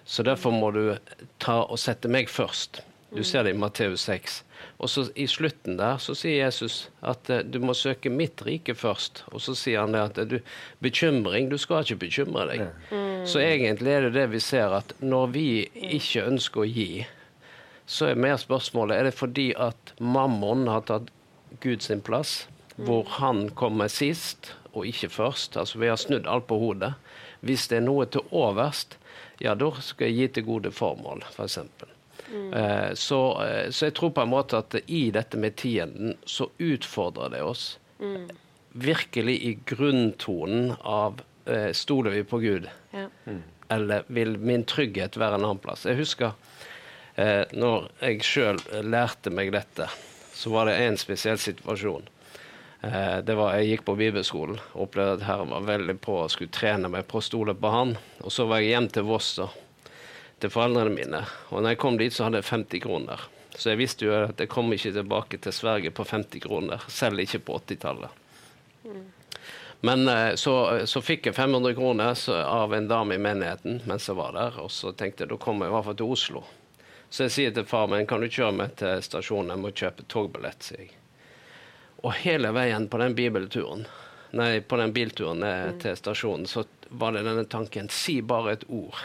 [0.05, 0.97] Så derfor må du
[1.39, 2.81] ta og sette meg først.
[3.13, 3.27] Du mm.
[3.29, 4.41] ser det i Matteus 6.
[4.81, 8.75] Og så I slutten der så sier Jesus at uh, du må søke mitt rike
[8.75, 9.23] først.
[9.33, 10.39] Og så sier han det at du,
[10.85, 12.65] bekymring Du skal ikke bekymre deg.
[12.91, 13.14] Mm.
[13.27, 15.47] Så egentlig er det det vi ser, at når vi
[15.97, 17.05] ikke ønsker å gi,
[17.87, 21.11] så er mer spørsmålet er det fordi at mammon har tatt
[21.65, 22.45] Guds plass,
[22.77, 22.85] mm.
[22.89, 25.57] hvor han kommer sist og ikke først.
[25.61, 26.95] Altså vi har snudd alt på hodet.
[27.45, 28.99] Hvis det er noe til overst,
[29.43, 31.61] ja, da skal jeg gi til gode formål, f.eks.
[31.79, 31.95] For
[32.33, 32.97] Mm.
[32.97, 37.35] Så, eh, så, jeg tror på en måte at i dette med tienden så utfordrer
[37.35, 37.67] det oss
[38.01, 38.31] mm.
[38.73, 42.69] virkelig i grunntonen av eh, Stoler vi på Gud?
[42.95, 43.09] Ja.
[43.27, 43.43] Mm.
[43.75, 45.87] Eller vil min trygghet være en annen plass?
[45.89, 46.33] Jeg husker
[47.17, 49.89] eh, når jeg sjøl lærte meg dette,
[50.35, 52.07] så var det en spesiell situasjon.
[52.85, 56.33] Eh, det var, Jeg gikk på bibelskolen og opplevde at Herren var veldig på og
[56.33, 57.97] skulle trene meg på å stole på Han.
[58.23, 59.35] Og så var jeg hjem til Voss.
[59.41, 59.51] da
[60.45, 61.23] til foreldrene mine.
[61.53, 63.27] Og når jeg kom dit, så hadde jeg 50 kroner.
[63.55, 67.23] Så jeg visste jo at jeg kom ikke tilbake til Sverige på 50 kroner, selv
[67.23, 68.21] ikke på 80-tallet.
[69.85, 70.55] Men eh, så,
[70.89, 74.71] så, fikk jeg 500 kroner av en dame i menigheten mens jeg var der, og
[74.73, 76.45] så tenkte jeg da kommer jeg i hvert fall til Oslo.
[77.09, 80.07] Så jeg sier til far min kan du kjøre meg til stasjonen, jeg må kjøpe
[80.11, 80.95] togbillett, sier jeg.
[82.05, 83.85] Og hele veien på den bibelturen,
[84.37, 88.67] nei, på den bilturen ned til stasjonen, så var det denne tanken si bare et
[88.69, 88.99] ord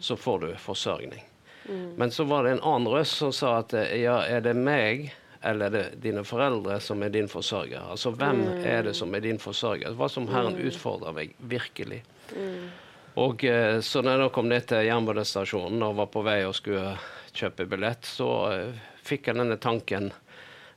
[0.00, 1.24] så får du forsørgning.
[1.68, 1.94] Mm.
[1.96, 5.66] Men så var det en annen røst som sa at ja, er det meg eller
[5.66, 7.90] er det dine foreldre som er din forsørger?
[7.92, 8.64] Altså hvem mm.
[8.64, 9.92] er det som er din forsørger?
[9.98, 12.00] Hva som Herren utfordrer meg virkelig.
[12.32, 12.72] Mm.
[13.20, 16.56] Og eh, så når jeg da kom ned til jernbanestasjonen og var på vei og
[16.58, 16.96] skulle
[17.34, 20.10] kjøpe billett, så uh, fikk jeg denne tanken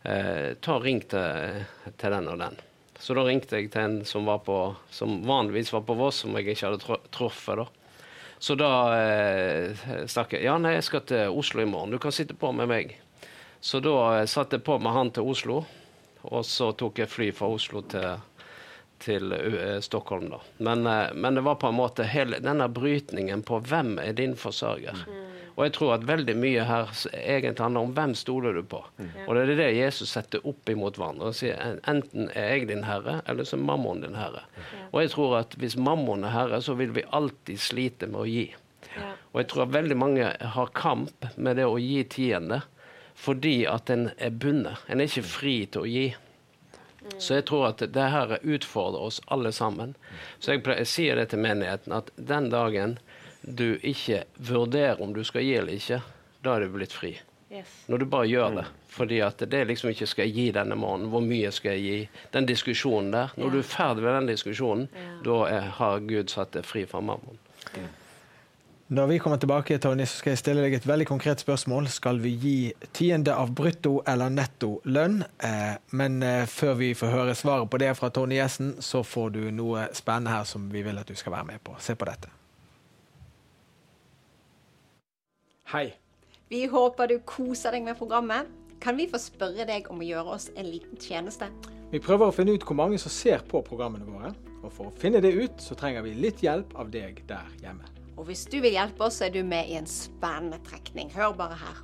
[0.03, 2.59] eh, Ta ring til, til, den og den.
[2.97, 4.57] Så da ringte jeg til en som, var på,
[4.89, 7.61] som vanligvis var på Voss, som jeg ikke hadde truffet.
[7.61, 7.67] da.
[8.39, 10.45] Så da eh, stakk jeg.
[10.45, 11.93] Ja, nei, jeg skal til Oslo i morgen.
[11.93, 12.97] Du kan sitte på med meg.
[13.59, 15.61] Så da eh, satte jeg på med han til Oslo,
[16.27, 18.17] og så tok jeg fly fra Oslo til,
[18.99, 20.39] til uh, Stockholm, da.
[20.57, 20.83] Men,
[21.15, 25.05] men, det var på en måte hele denne brytningen på hvem er din forsørger.
[25.07, 25.27] Mm.
[25.57, 28.83] Og jeg tror at veldig mye her egentlig handler om hvem stoler du på.
[29.01, 29.07] Mm.
[29.25, 31.31] Og det er det Jesus setter opp imot hverandre.
[31.31, 34.43] og sier Enten er jeg din herre, eller så er mammon din herre.
[34.53, 34.83] Mm.
[34.91, 38.27] Og jeg tror at hvis mammon er herre, så vil vi alltid slite med å
[38.29, 38.45] gi.
[38.93, 39.09] Ja.
[39.33, 42.61] Og jeg tror at veldig mange har kamp med det å gi tiende
[43.17, 44.83] fordi at en er bundet.
[44.87, 46.07] En er ikke fri til å gi.
[47.01, 47.15] Mm.
[47.17, 49.95] Så jeg tror at det her utfordrer oss alle sammen.
[50.39, 52.97] Så jeg, jeg sier det til menigheten at den dagen
[53.41, 56.01] du ikke vurderer om du skal gi eller ikke,
[56.45, 57.15] da er du blitt fri.
[57.49, 57.69] Yes.
[57.87, 58.65] Når du bare gjør det.
[58.67, 58.83] Mm.
[58.97, 61.81] Fordi at det er liksom ikke 'skal jeg gi denne måneden', 'hvor mye skal jeg
[61.81, 62.09] gi'?
[62.33, 63.33] Den diskusjonen der.
[63.37, 63.53] Når yeah.
[63.53, 65.23] du er ferdig med den diskusjonen, yeah.
[65.25, 67.37] da er, har Gud satt deg fri fra mammon.
[67.75, 67.87] Ja.
[68.87, 71.89] Når vi kommer tilbake, Tony, så skal jeg stille deg et veldig konkret spørsmål.
[71.91, 72.59] Skal vi gi
[72.95, 75.17] tiende av brutto eller netto lønn?
[75.43, 79.33] Eh, men eh, før vi får høre svaret på det fra Tony Jessen, så får
[79.35, 81.75] du noe spennende her som vi vil at du skal være med på.
[81.83, 82.31] Se på dette.
[85.73, 85.89] Hei.
[86.47, 88.47] Vi håper du koser deg med programmet.
[88.79, 91.51] Kan vi få spørre deg om å gjøre oss en liten tjeneste?
[91.91, 94.31] Vi prøver å finne ut hvor mange som ser på programmene våre.
[94.63, 97.97] Og for å finne det ut, så trenger vi litt hjelp av deg der hjemme.
[98.17, 101.11] Og hvis du vil hjelpe oss, er du med i en spennende trekning.
[101.13, 101.83] Hør bare her.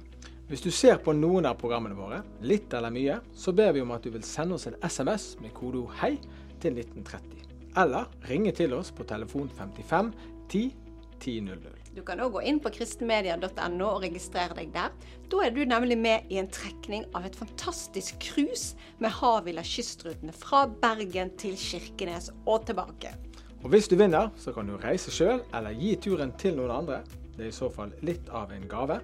[0.50, 3.94] Hvis du ser på noen av programmene våre, litt eller mye, så ber vi om
[3.96, 6.18] at du vil sende oss en SMS med kodeord 'hei'
[6.60, 7.46] til 1930.
[7.78, 10.12] Eller ringe til oss på telefon 55
[10.50, 10.74] 10
[11.24, 11.62] 1000.
[11.96, 14.92] Du kan òg gå inn på kristenmedia.no og registrere deg der.
[15.30, 20.34] Da er du nemlig med i en trekning av et fantastisk cruise med Havila kystrutene
[20.34, 23.14] fra Bergen til Kirkenes og tilbake.
[23.64, 26.98] Og Hvis du vinner, så kan du reise sjøl eller gi turen til noen andre.
[27.34, 28.98] Det er i så fall litt av en gave.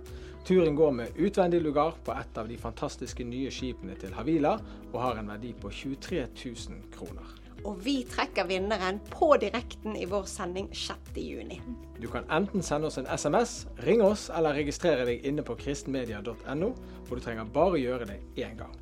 [0.45, 4.57] Turen går med utvendig lugar på et av de fantastiske nye skipene til Havila,
[4.91, 7.35] og har en verdi på 23 000 kroner.
[7.63, 11.55] Og vi trekker vinneren på direkten i vår sending 6.6.
[11.99, 16.71] Du kan enten sende oss en SMS, ringe oss eller registrere deg inne på kristenmedia.no,
[17.07, 18.75] og du trenger bare gjøre det én gang.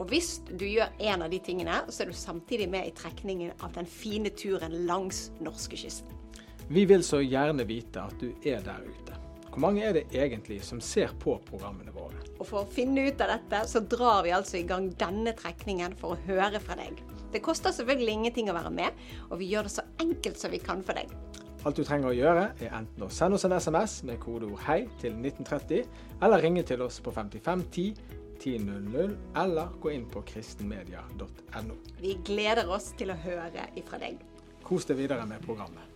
[0.00, 3.52] Og hvis du gjør en av de tingene, så er du samtidig med i trekningen
[3.60, 6.18] av den fine turen langs norskekysten.
[6.72, 9.18] Vi vil så gjerne vite at du er der ute.
[9.52, 12.16] Hvor mange er det egentlig som ser på programmene våre?
[12.38, 15.92] Og For å finne ut av dette, så drar vi altså i gang denne trekningen
[16.00, 17.02] for å høre fra deg.
[17.34, 18.96] Det koster selvfølgelig ingenting å være med,
[19.28, 21.12] og vi gjør det så enkelt som vi kan for deg.
[21.68, 24.88] Alt du trenger å gjøre, er enten å sende oss en SMS med kodeord 'hei'
[24.98, 25.84] til 1930,
[26.22, 31.78] eller ringe til oss på 5510 1000, eller gå inn på kristenmedia.no.
[32.00, 34.20] Vi gleder oss til å høre ifra deg.
[34.66, 35.88] Kos deg videre med programmet.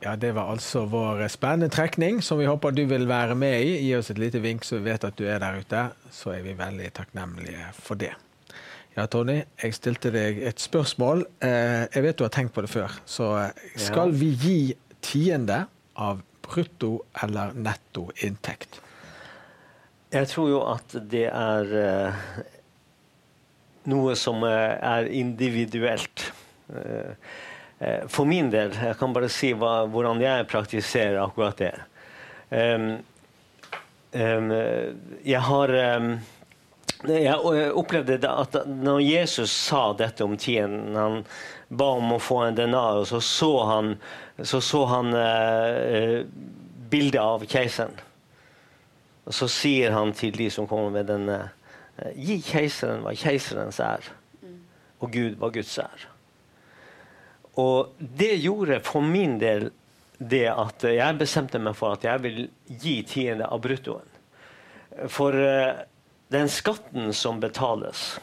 [0.00, 3.74] Ja, Det var altså vår spennende trekning, som vi håper du vil være med i.
[3.84, 5.82] Gi oss et lite vink så vi vet at du er der ute.
[6.10, 8.14] Så er vi veldig takknemlige for det.
[8.96, 11.26] Ja, Tony, jeg stilte deg et spørsmål.
[11.44, 12.96] Eh, jeg vet du har tenkt på det før.
[13.04, 14.60] Så eh, skal vi gi
[15.04, 15.66] tiende
[16.00, 18.80] av brutto eller netto inntekt?
[20.10, 22.24] Jeg tror jo at det er uh,
[23.90, 26.24] noe som er individuelt.
[27.80, 31.72] Eh, for min del, jeg kan bare si hva, hvordan jeg praktiserer akkurat det.
[32.50, 32.88] Um,
[34.12, 34.50] um,
[35.22, 36.08] jeg har um,
[37.06, 41.22] Jeg opplevde at når Jesus sa dette om tiden, han
[41.70, 43.94] ba om å få en denar, og så så han,
[44.36, 45.14] så så han
[46.92, 47.96] bildet av keiseren.
[49.28, 51.40] Og så sier han til de som kommer med denne
[52.16, 54.06] Gi keiseren hva keiserens er,
[55.04, 56.06] og Gud hva Guds er.
[57.60, 59.68] Og det gjorde for min del
[60.16, 62.40] det at jeg bestemte meg for at jeg vil
[62.80, 64.06] gi tiende av bruttoen.
[65.12, 65.82] For uh,
[66.32, 68.20] den skatten som betales,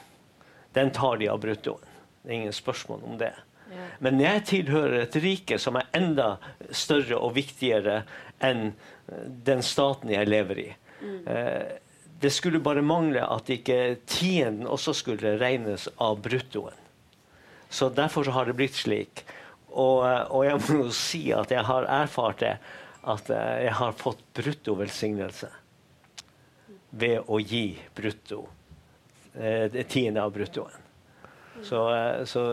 [0.77, 1.85] den tar de av bruttoen.
[2.23, 3.33] Det er ingen spørsmål om det.
[3.99, 6.37] Men jeg tilhører et rike som er enda
[6.71, 8.01] større og viktigere
[8.43, 8.71] enn
[9.47, 10.67] den staten jeg lever i.
[11.01, 11.19] Mm.
[11.27, 11.77] Uh,
[12.19, 16.73] det skulle bare mangle at ikke tienden også skulle regnes av bruttoen.
[17.69, 19.21] Så derfor så har det blitt slik.
[19.67, 22.55] Og, og, jeg må jo si at jeg har erfart det,
[23.07, 25.49] at eh, jeg har fått bruttovelsignelse
[26.97, 28.47] ved å gi brutto.
[29.35, 30.83] Eh, det tiende av bruttoen.
[31.61, 32.47] Så, eh, så,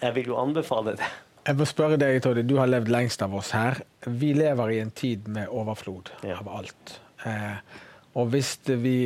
[0.00, 1.10] jeg vil jo anbefale det.
[1.46, 3.78] Jeg må spørre deg, Toddy, Du har levd lengst av oss her.
[4.04, 6.40] Vi lever i en tid med overflod ja.
[6.40, 6.98] av alt.
[7.26, 7.84] Eh,
[8.18, 8.96] og hvis det, vi,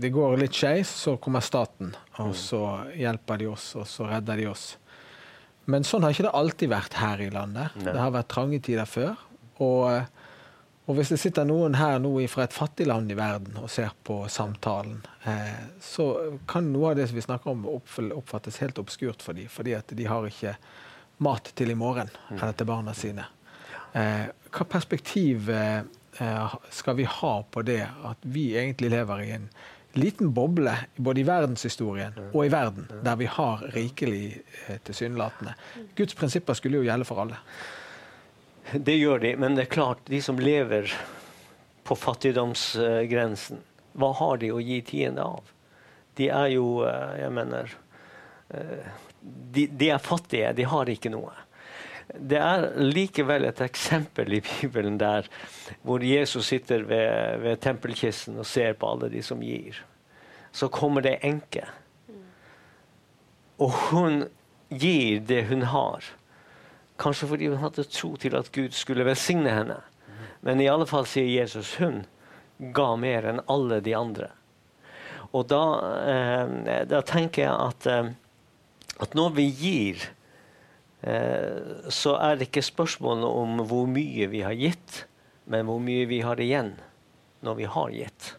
[0.00, 2.38] det går litt skeis, så kommer staten, og mm.
[2.38, 2.62] så
[2.98, 4.64] hjelper de oss, og så redder de oss.
[5.70, 7.76] Men sånn har ikke det alltid vært her i landet.
[7.78, 7.92] Nei.
[7.92, 9.20] Det har vært trange tider før.
[9.60, 13.70] Og, og, hvis det sitter noen her nå fra et fattig land i verden og
[13.70, 16.08] ser på samtalen, eh, så
[16.50, 20.08] kan noe av det vi snakker om oppfattes helt obskurt for dem, fordi at de
[20.10, 20.56] har ikke
[21.22, 22.40] mat til i morgen mm.
[22.40, 23.28] eller til barna sine.
[23.94, 25.99] Eh, hva perspektiv eh, Eh,
[26.70, 29.46] skal vi ha på det at vi egentlig lever i en
[29.92, 35.54] liten boble både i verdenshistorien og i verden, der vi har rikelig eh, tilsynelatende.
[35.98, 37.40] Guds prinsipper skulle jo gjelde for alle.
[38.72, 40.92] Det gjør de, men det er klart, de som lever
[41.86, 43.64] på fattigdomsgrensen,
[43.98, 45.50] hva har de å gi tiende av?
[46.18, 47.74] De er jo, eh, jeg mener
[49.20, 51.34] de, de er fattige, de har ikke noe
[52.14, 55.28] det er likevel et eksempel i Bibelen der
[55.86, 59.78] hvor Jesus sitter ved, ved tempelkisten og ser på alle de som gir.
[60.52, 61.66] Så kommer det enke.
[63.60, 64.24] Og hun
[64.70, 66.04] gir det hun har.
[67.00, 69.78] Kanskje fordi hun hadde tro til at Gud skulle velsigne henne.
[70.40, 72.02] Men i alle fall sier Jesus hun
[72.74, 74.30] ga mer enn alle de andre.
[75.30, 75.64] Og da,
[76.10, 78.10] eh, da tenker jeg at, eh,
[79.00, 80.08] at når vi gir
[81.00, 85.04] så er det ikke spørsmålet om hvor mye vi har gitt,
[85.48, 86.74] men hvor mye vi har igjen
[87.40, 88.34] når vi har gitt.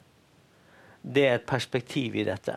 [1.01, 2.53] Det er et perspektiv i dette.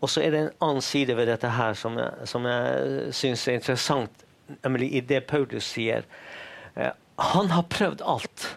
[0.00, 3.46] Og så er det en annen side ved dette her som jeg, som jeg syns
[3.48, 4.24] er interessant,
[4.62, 6.06] nemlig i det Paulus sier.
[6.74, 6.92] Eh,
[7.34, 8.48] han har prøvd alt.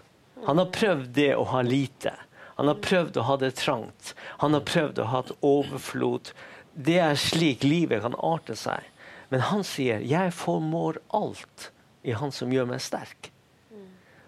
[0.46, 2.14] Han har prøvd det å ha lite.
[2.58, 4.14] Han har prøvd å ha det trangt.
[4.44, 6.32] Han har prøvd å ha et overflod.
[6.74, 8.86] Det er slik livet kan arte seg.
[9.30, 11.72] Men han sier 'jeg formår alt
[12.04, 13.32] i Han som gjør meg sterk.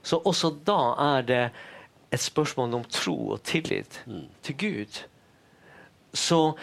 [0.02, 1.52] Så også da er det
[2.12, 4.02] et spørsmål om tro og tillit
[4.42, 5.02] til Gud.
[6.14, 6.56] Så,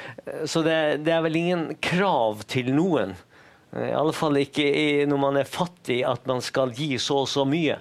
[0.44, 3.14] så det, det, er vel ingen krav til noen,
[3.76, 7.44] i alle fall ikke når man er fattig, at man skal gi så og så
[7.46, 7.76] mye.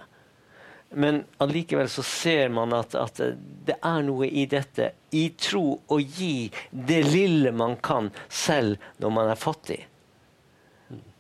[0.95, 3.21] Men allikevel så ser man at, at,
[3.65, 9.15] det er noe i dette, i tro, å gi det lille man kan, selv når
[9.17, 9.81] man er fattig.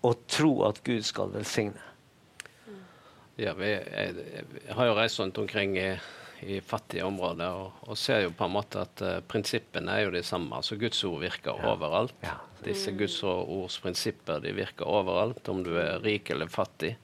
[0.05, 1.81] Og tro at Gud skal velsigne.
[3.35, 4.13] Ja, vi, jeg,
[4.63, 5.89] jeg har jo reist rundt omkring i,
[6.47, 10.13] i fattige områder og, og, ser jo på en måte at uh, prinsippene er jo
[10.13, 10.55] de samme.
[10.55, 11.73] altså Guds ord virker ja.
[11.73, 12.15] overalt.
[12.23, 12.37] Ja.
[12.63, 16.95] Disse Guds ords prinsipper de virker overalt, om du er rik eller fattig.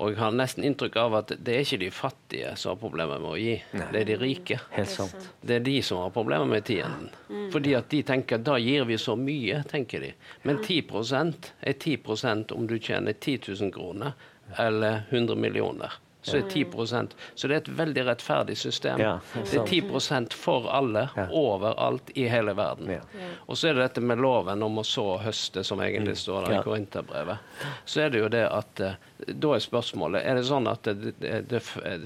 [0.00, 3.20] Og jeg har nesten inntrykk av at det er ikke de fattige som har problemer
[3.20, 3.88] med å gi, Nei.
[3.92, 4.58] det er de rike.
[4.72, 5.26] Helt sant.
[5.42, 7.10] Det er de som har problemer med tienden.
[7.28, 7.50] Mm.
[7.52, 10.14] Fordi at de tenker da gir vi så mye, tenker de.
[10.48, 14.16] Men 10% er 10% om du tjener 10 000 kroner
[14.60, 19.00] eller 100 millioner så er det 10% Så det er et veldig rettferdig system.
[19.00, 21.26] Ja, det er 10 for alle, ja.
[21.30, 22.90] overalt i hele verden.
[22.90, 23.00] Ja.
[23.46, 26.20] Og så er det dette med loven om å så og høste, som egentlig mm.
[26.22, 27.52] står der i Korinterbrevet.
[27.84, 28.92] Så er det jo det at uh,
[29.26, 31.62] Da er spørsmålet er det sånn at det, det, det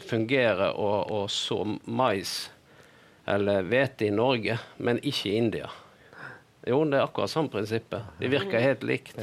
[0.08, 2.38] fungerer å, å så mais
[3.26, 5.68] eller hvete i Norge, men ikke i India.
[6.66, 8.14] Jo, det er akkurat samme prinsippet.
[8.20, 9.18] Det virker helt likt.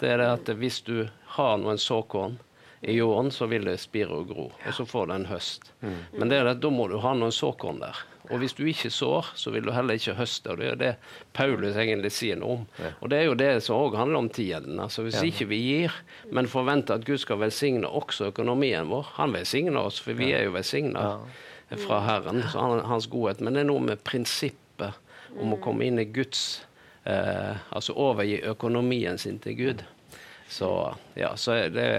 [0.00, 2.38] Det er det at hvis du har noen såkorn
[2.86, 4.50] i jorden, så vil det spire og gro.
[4.54, 5.72] Og så får du en høst.
[5.80, 5.96] Mm.
[6.20, 7.98] Men det er det, da må du ha noen såkorn der.
[8.30, 10.50] Og hvis du ikke sår, så vil du heller ikke høste.
[10.50, 10.92] og Det er det
[11.36, 12.64] Paulus egentlig sier noe om.
[12.82, 12.92] Ja.
[13.00, 14.80] Og det er jo det som òg handler om tiden.
[14.82, 15.26] Altså Hvis ja.
[15.30, 15.98] ikke vi gir,
[16.34, 20.46] men forventer at Gud skal velsigne også økonomien vår Han velsigner oss, for vi er
[20.46, 21.80] jo velsigna ja.
[21.86, 22.42] fra Herren,
[22.86, 23.42] hans godhet.
[23.42, 24.98] Men det er noe med prinsippet
[25.36, 26.62] om å komme inn i Guds
[27.04, 29.86] eh, Altså overgi økonomien sin til Gud.
[30.48, 30.70] Så
[31.18, 31.90] ja, så er det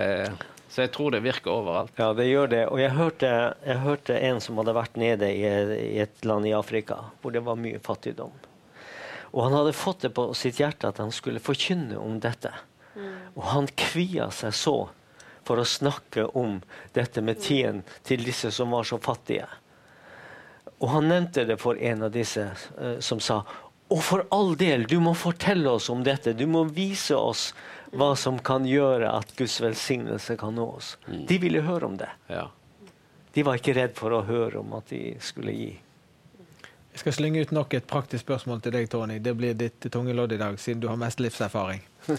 [0.69, 1.93] så jeg tror det virker overalt.
[1.95, 2.63] Ja, det gjør det.
[2.67, 3.29] Og jeg hørte,
[3.63, 7.43] jeg hørte en som hadde vært nede i, i, et land i Afrika hvor det
[7.45, 8.33] var mye fattigdom.
[9.31, 12.51] Og han hadde fått det på sitt hjerte at han skulle forkynne om dette.
[12.95, 13.13] Mm.
[13.37, 14.77] Og han kvia seg så
[15.47, 16.59] for å snakke om
[16.95, 19.47] dette med tiden til disse som var så fattige.
[20.83, 23.41] Og han nevnte det for en av disse uh, som sa
[23.87, 26.33] og for all del, du må fortelle oss om dette.
[26.35, 27.53] Du må vise oss
[27.91, 30.95] hva som kan gjøre at Guds velsignelse kan nå oss.
[31.07, 31.25] Mm.
[31.29, 32.09] De ville høre om det.
[32.31, 32.49] Ja.
[33.33, 35.73] De var ikke redd for å høre om at de skulle gi.
[36.97, 39.19] Jeg skal slynge ut nok et praktisk spørsmål til deg, Tony.
[39.21, 41.83] Det blir ditt tunge lodd i dag, siden du har mest livserfaring.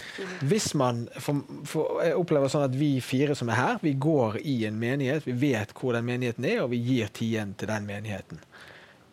[0.49, 4.37] Hvis man, for, for, Jeg opplever sånn at vi fire som er her, vi går
[4.39, 5.27] i en menighet.
[5.27, 8.39] Vi vet hvor den menigheten er, og vi gir tiden til den menigheten.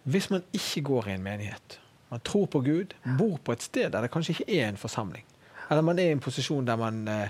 [0.07, 1.81] Hvis man ikke går i en menighet,
[2.15, 5.27] man tror på Gud, bor på et sted der det kanskje ikke er en forsamling,
[5.69, 7.29] eller man er i en posisjon der man eh,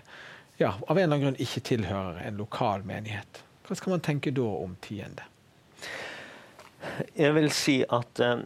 [0.57, 3.43] ja, av en eller annen grunn ikke tilhører en lokal menighet.
[3.67, 5.27] Hva skal man tenke da om tiende?
[7.17, 8.43] Jeg vil si at uh,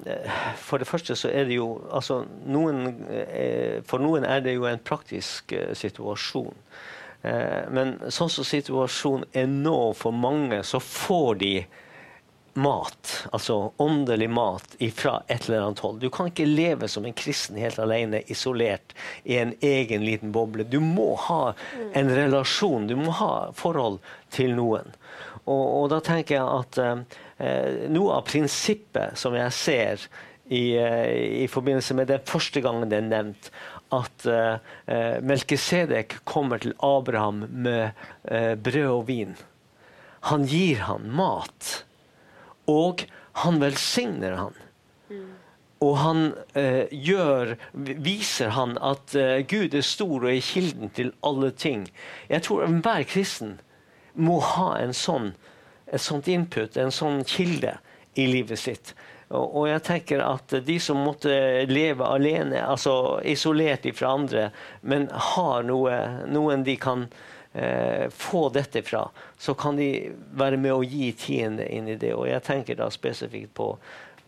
[0.57, 4.64] for det første så er det jo altså noen, uh, For noen er det jo
[4.70, 6.55] en praktisk situasjon.
[7.68, 11.51] men sånn som situasjonen er nå for mange, så får de
[12.55, 16.01] mat, altså åndelig mat, fra et eller annet hold.
[16.01, 18.94] Du kan ikke leve som en kristen helt alene, isolert
[19.24, 20.64] i en egen liten boble.
[20.64, 21.53] Du må ha
[21.94, 24.01] en relasjon, du må ha forhold
[24.34, 24.90] til noen.
[25.46, 30.09] Og, og da tenker jeg at eh, noe av prinsippet som jeg ser
[30.51, 33.51] i, eh, i, forbindelse med den første gangen det er nevnt,
[33.94, 37.90] at eh, Melkesedek kommer til Abraham med
[38.24, 39.36] eh, brød og vin.
[40.30, 41.84] Han gir ham mat.
[42.70, 43.04] Og
[43.42, 44.56] han velsigner han.
[45.10, 45.28] Mm.
[45.80, 46.24] Og han
[46.58, 51.86] eh, gjør, viser han at eh, Gud er stor og er kilden til alle ting.
[52.28, 53.56] Jeg tror enhver kristen
[54.12, 55.32] må ha en sånn,
[55.88, 57.78] et sånt input, en sånn kilde
[58.20, 58.92] i livet sitt.
[59.30, 61.32] Og, og jeg tenker at de som måtte
[61.70, 64.48] leve alene, altså isolert fra andre,
[64.82, 65.96] men har noe,
[66.28, 67.29] noen de kan eh,
[68.14, 69.01] få dette fra,
[69.34, 72.12] så kan de være med å gi tiende inn i det.
[72.14, 73.72] Og jeg tenker da spesifikt på,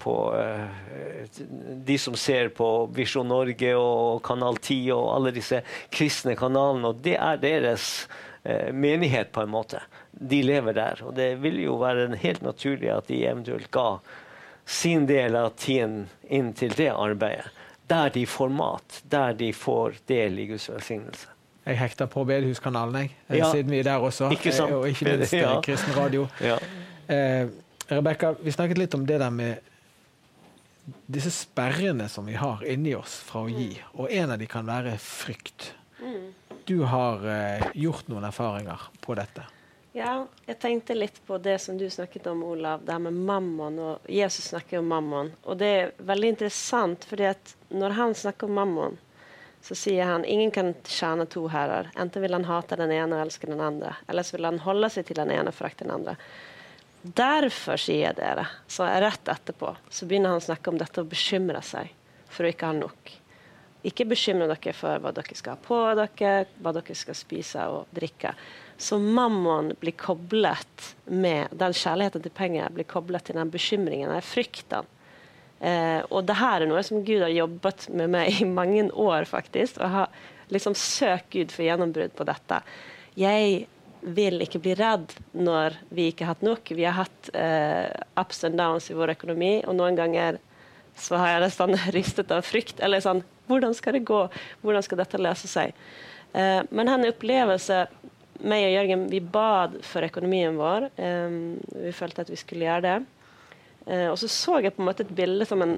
[0.03, 1.43] på eh,
[1.87, 5.63] de som ser på Visjon Norge og Kanal 10 og alle disse
[5.95, 6.91] kristne kanalene.
[6.91, 8.09] Og det er deres
[8.43, 9.83] eh, menighet, på en måte.
[10.11, 11.05] De lever der.
[11.07, 14.01] Og det vil jo være helt naturlig at de eventuelt ga
[14.67, 17.51] sin del av tiden inn til det arbeidet.
[17.91, 21.29] Der de får mat, der de får del i Guds velsignelse.
[21.63, 23.13] Jeg hekta på bedehuskanalen, jeg.
[23.29, 23.51] Eh, ja.
[23.53, 24.31] Siden vi er der også.
[24.35, 24.73] Ikke sant?
[24.75, 25.53] Og ikke minst ja.
[25.53, 26.27] Eh, kristen radio.
[26.43, 26.57] Ja.
[27.07, 27.53] Eh,
[27.93, 29.71] Rebekka, vi snakket litt om det der med
[31.07, 33.71] disse sperrene som vi har inni oss fra å gi.
[33.95, 35.75] Og en av de kan være frykt.
[36.03, 36.33] Mm.
[36.65, 39.45] du har eh, gjort noen erfaringer på dette.
[39.93, 42.85] Ja, jeg tenkte litt på det som du snakket om, Olav.
[42.85, 43.79] Det her med mammon.
[43.79, 45.33] og Jesus snakker om mammon.
[45.45, 48.97] Og det er veldig interessant, fordi at når han snakker om mammon,
[49.63, 51.91] så sier han ingen kan tjene to herrer.
[51.95, 54.91] Enten vil han hate den ene og elske den andre, eller så vil han holde
[54.91, 56.17] seg til den ene og forakte den andre.
[57.03, 61.09] Derfor, sier jeg dere, så rett etterpå, så begynner han å snakke om dette å
[61.09, 61.91] bekymre seg
[62.31, 63.15] for å ikke ha nok.
[63.87, 67.91] Ikke bekymre dere for hva dere skal ha på dere, hva dere skal spise og
[67.95, 68.35] drikke.
[68.79, 74.27] Så mammon blir koblet med den kjærligheten til penger blir koblet til den bekymringen, den
[74.27, 74.87] frykten.
[75.63, 79.29] Eh, og det her er noe som Gud har jobbet med meg i mange år,
[79.31, 79.79] faktisk.
[79.79, 82.61] Og har liksom søkt Gud for gjennombrudd på dette.
[83.19, 83.67] Jeg
[84.03, 86.73] vil ikke bli redd når vi ikke har hatt nok.
[86.75, 90.41] Vi har hatt eh, ups and downs i vår økonomi, og noen ganger
[90.99, 92.83] så har jeg nesten ristet av frykt.
[92.83, 94.21] Eller sånn Hvordan skal det gå?
[94.63, 95.75] Hvordan skal dette løse seg?
[96.33, 97.85] Eh, men en opplevelse
[98.43, 100.89] meg og Jørgen vi bad for økonomien vår.
[100.97, 102.95] Um, vi følte at vi skulle gjøre det.
[103.87, 105.77] Uh, og så så jeg på en måte et bilde som en,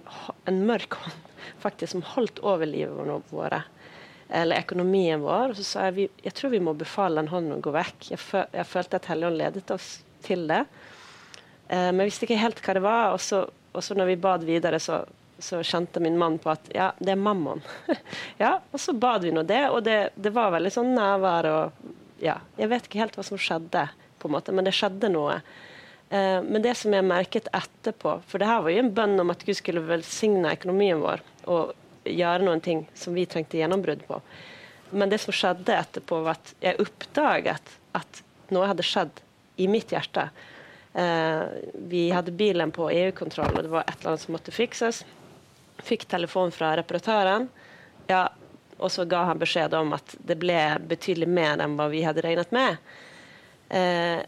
[0.51, 1.31] en mørk hånd
[1.65, 3.71] faktisk som holdt over livet vårt.
[4.29, 5.53] Eller økonomien vår.
[5.53, 8.11] Og så sa jeg jeg tror vi må befale den hånden å gå vekk.
[8.13, 9.91] Jeg, føl, jeg følte at Helligånd ledet oss
[10.25, 10.65] til det.
[11.71, 13.13] Uh, men jeg visste ikke helt hva det var.
[13.17, 15.03] Og så, og så når vi bad videre, så,
[15.39, 17.65] så kjente min mann på at ja, det er mammon.
[18.43, 21.85] ja, og så bad vi nå det, og det, det var veldig sånn nærvær og
[22.23, 23.89] ja, jeg vet ikke helt hva som skjedde,
[24.21, 25.41] på en måte, men det skjedde noe.
[26.15, 29.33] Eh, men det som jeg merket etterpå For det her var jo en bønn om
[29.35, 34.21] at Gud skulle velsigne økonomien vår og gjøre noen ting som vi trengte gjennombrudd på.
[34.95, 38.21] Men det som skjedde etterpå, var at jeg oppdaget at
[38.55, 39.23] noe hadde skjedd
[39.61, 40.29] i mitt hjerte.
[40.93, 41.43] Eh,
[41.89, 45.03] vi hadde bilen på EU-kontroll, og det var et eller annet som måtte fikses.
[45.85, 47.49] Fikk telefon fra reparatøren.
[48.13, 48.27] Ja,
[48.79, 50.61] og så ga han beskjed om at det ble
[50.93, 52.81] betydelig mer enn hva vi hadde regnet med.
[53.73, 54.21] Eh,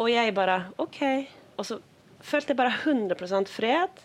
[0.00, 1.00] og jeg bare OK.
[1.58, 1.78] Og så
[2.24, 4.04] følte jeg bare 100% fred.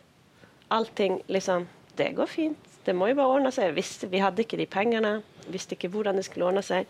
[0.70, 1.68] Allting liksom
[1.98, 2.68] Det går fint.
[2.86, 3.74] Det må jo bare ordne seg.
[3.76, 5.20] Visste, vi hadde ikke de pengene.
[5.52, 6.88] Visste ikke hvordan det skulle ordne seg.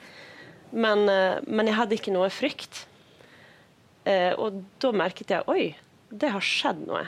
[0.72, 2.84] Men, eh, men jeg hadde ikke noe frykt.
[4.06, 5.72] Eh, og da merket jeg oi,
[6.10, 7.08] det har skjedd noe.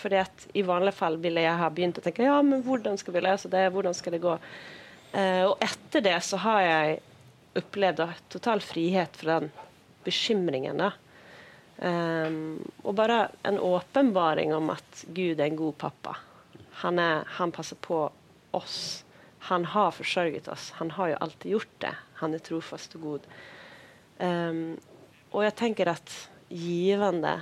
[0.00, 3.14] Fordi at I vanlige fall ville jeg ha begynt å tenke ja, men hvordan skal
[3.14, 4.36] vi løse det, hvordan skal det gå?
[5.10, 7.00] Uh, og etter det så har jeg
[7.58, 9.50] opplevd total frihet fra den
[10.06, 10.78] bekymringen.
[10.78, 10.92] da.
[11.80, 16.16] Um, og bare en åpenbaring om at Gud er en god pappa.
[16.82, 18.02] Han, er, han, passer på
[18.56, 18.80] oss.
[19.48, 20.70] Han har forsørget oss.
[20.80, 21.94] Han har jo alltid gjort det.
[22.20, 23.30] Han er trofast og god.
[24.20, 24.76] Um,
[25.32, 26.12] og jeg tenker at
[26.50, 27.38] givende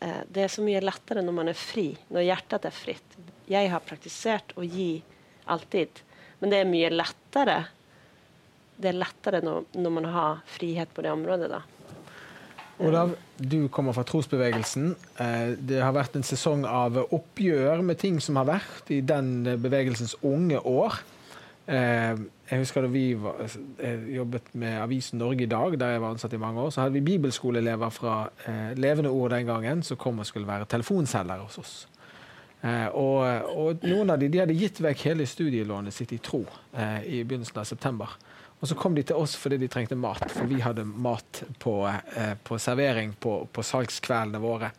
[0.00, 3.20] uh, Det er så mye lettere når man er fri, når hjertet er fritt.
[3.50, 5.02] Jeg har praktisert å gi
[5.52, 6.00] alltid.
[6.40, 7.60] Men det er mye lettere
[8.82, 11.50] det er lettere når, når man har frihet på det området.
[11.52, 11.62] da.
[12.82, 14.94] Olav, du kommer fra trosbevegelsen.
[15.22, 19.44] Eh, det har vært en sesong av oppgjør med ting som har vært i den
[19.62, 20.98] bevegelsens unge år.
[21.70, 22.18] Eh,
[22.50, 23.38] jeg husker da vi var,
[24.10, 26.98] jobbet med Avisen Norge i dag, der jeg var ansatt i mange år, så hadde
[26.98, 28.16] vi bibelskoleelever fra
[28.50, 31.76] eh, Levende Ord den gangen som kom og skulle være telefonselgere hos oss.
[32.62, 33.22] Eh, og,
[33.56, 37.22] og, noen av de, de hadde gitt vekk hele studielånet sitt i tro eh, i
[37.22, 38.18] begynnelsen av september.
[38.62, 41.74] Og så kom de til oss fordi de trengte mat, for vi hadde mat på,
[41.90, 44.70] eh, på servering på, på, salgskveldene våre.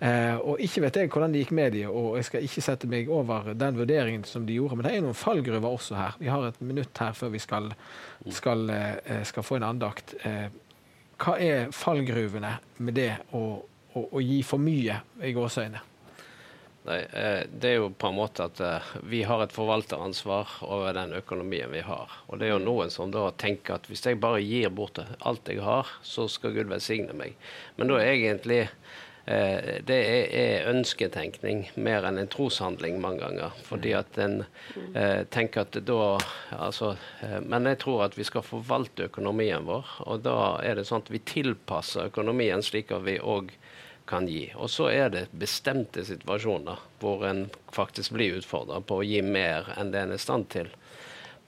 [0.00, 2.88] Eh, og ikke vet jeg hvordan det gikk med de, og jeg skal ikke sette
[2.88, 6.16] meg over den vurderingen som de gjorde, men det er noen fallgruver også her.
[6.16, 7.68] Vi har et minutt her før vi skal,
[8.32, 10.16] skal, eh, skal få en andakt.
[10.24, 10.48] Eh,
[11.20, 15.89] hva er fallgruvene med det å, å, å gi for mye i gåseøyne?
[16.90, 20.96] Nei, eh, det er jo på en måte at eh, vi har et forvalteransvar over
[20.96, 22.10] den økonomien vi har.
[22.26, 25.46] Og det er jo noen som da tenker at hvis jeg bare gir bort alt
[25.46, 27.38] jeg har, så skal Gud velsigne meg.
[27.78, 30.00] Men da er egentlig eh, det
[30.40, 33.54] er ønsketenkning mer enn en troshandling mange ganger.
[33.70, 34.40] Fordi at en
[35.30, 36.02] tenker at da
[36.58, 36.96] altså,
[37.46, 41.14] Men jeg tror at vi skal forvalte økonomien vår, og da er det sånn at
[41.14, 43.54] vi tilpasser økonomien slik at vi òg
[44.10, 44.48] kan gi.
[44.58, 49.70] Og så er det bestemte situasjoner hvor en faktisk blir utfordra på å gi mer
[49.78, 50.70] enn det en er i stand til.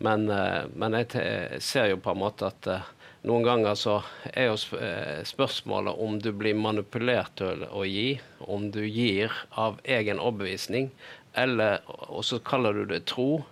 [0.03, 2.87] Men, eh, men jeg ser jo på en måte at eh,
[3.29, 3.97] noen ganger så
[4.33, 9.79] er jo eh, spørsmålet om du blir manipulert til å gi, om du gir av
[9.85, 10.91] egen overbevisning,
[11.39, 13.45] eller og så kaller du det tro,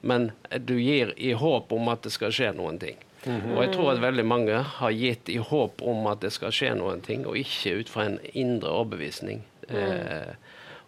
[0.00, 0.30] men
[0.64, 2.96] du gir i håp om at det skal skje noen ting.
[3.28, 3.56] -hmm.
[3.56, 6.74] Og jeg tror at veldig mange har gitt i håp om at det skal skje
[6.74, 9.44] noen ting, og ikke ut fra en indre overbevisning.
[9.68, 9.76] Mm.
[9.76, 10.34] Eh,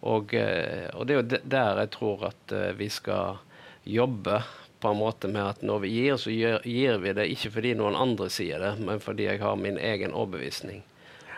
[0.00, 3.36] og, eh, og, det er jo der jeg tror at eh, vi skal
[3.84, 4.42] jobbe
[4.80, 7.74] på en måte med at når vi gir, så gir, gir vi det ikke fordi
[7.76, 10.82] noen andre sier det, men fordi jeg har min egen overbevisning.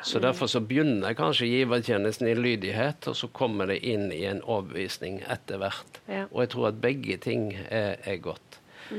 [0.02, 4.42] Så Derfor så begynner kanskje givertjenesten i lydighet, og så kommer det inn i en
[4.42, 6.00] overbevisning etter hvert.
[6.08, 6.24] Ja.
[6.30, 8.58] Og jeg tror at begge ting er, er godt.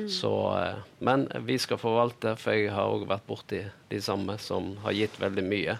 [0.10, 4.74] Så, eh, men vi skal forvalte, for jeg har òg vært borti de samme som
[4.84, 5.78] har gitt veldig mye,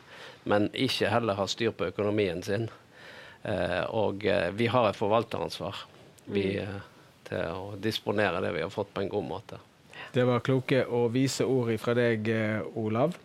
[0.50, 2.70] men ikke heller har styr på økonomien sin.
[3.44, 5.84] Eh, og eh, vi har et forvalteransvar
[6.32, 6.80] vi, eh,
[7.28, 9.60] til å disponere det vi har fått, på en god måte.
[10.16, 12.30] Det var kloke og vise ord fra deg,
[12.80, 13.18] Olav.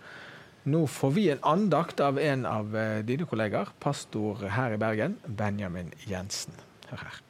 [0.68, 2.74] Nå får vi en andakt av en av
[3.06, 6.56] dine kollegaer, pastor her i Bergen, Benjamin Jensen.
[6.90, 7.24] Hør her.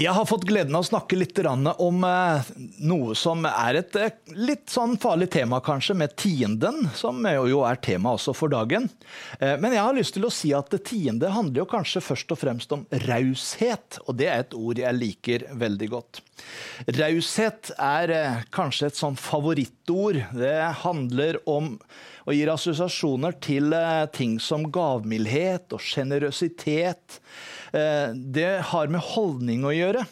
[0.00, 2.46] Jeg har fått gleden av å snakke litt om eh,
[2.88, 7.76] noe som er et eh, litt sånn farlig tema, kanskje, med tienden, som jo er
[7.84, 8.88] tema også for dagen.
[9.36, 12.40] Eh, Men jeg har lyst til å si at tiende handler jo kanskje først og
[12.40, 16.22] fremst om raushet, og det er et ord jeg liker veldig godt.
[16.96, 20.22] Raushet er eh, kanskje et sånn favorittord.
[20.36, 21.74] Det handler om
[22.28, 27.20] og gir assosiasjoner til eh, ting som gavmildhet og sjenerøsitet.
[27.72, 30.06] Eh, Det har med holdning å gjøre.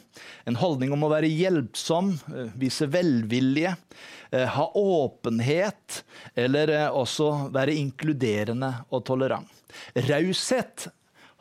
[0.48, 2.14] En holdning om å være hjelpsom,
[2.58, 3.74] vise velvilje,
[4.28, 6.02] ha åpenhet,
[6.36, 9.52] eller også være inkluderende og tolerant.
[10.08, 10.88] Raushet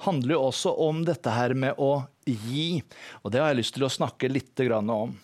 [0.05, 2.81] handler jo også om dette her med å gi,
[3.23, 5.15] og det har jeg lyst til å snakke litt om.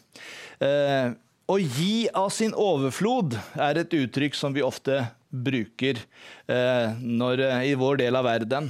[0.63, 1.11] Eh,
[1.45, 5.99] Å gi av sin overflod er et uttrykk som vi ofte bruker
[6.47, 8.69] eh, når, eh, i vår del av verden.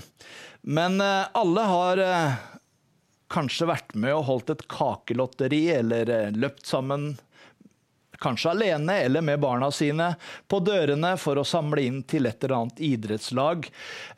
[0.66, 2.34] Men eh, alle har eh,
[3.30, 7.12] kanskje vært med og holdt et kakelotteri eller eh, løpt sammen
[8.24, 10.14] kanskje alene eller med barna sine,
[10.50, 13.68] på dørene for å samle inn til et eller annet idrettslag.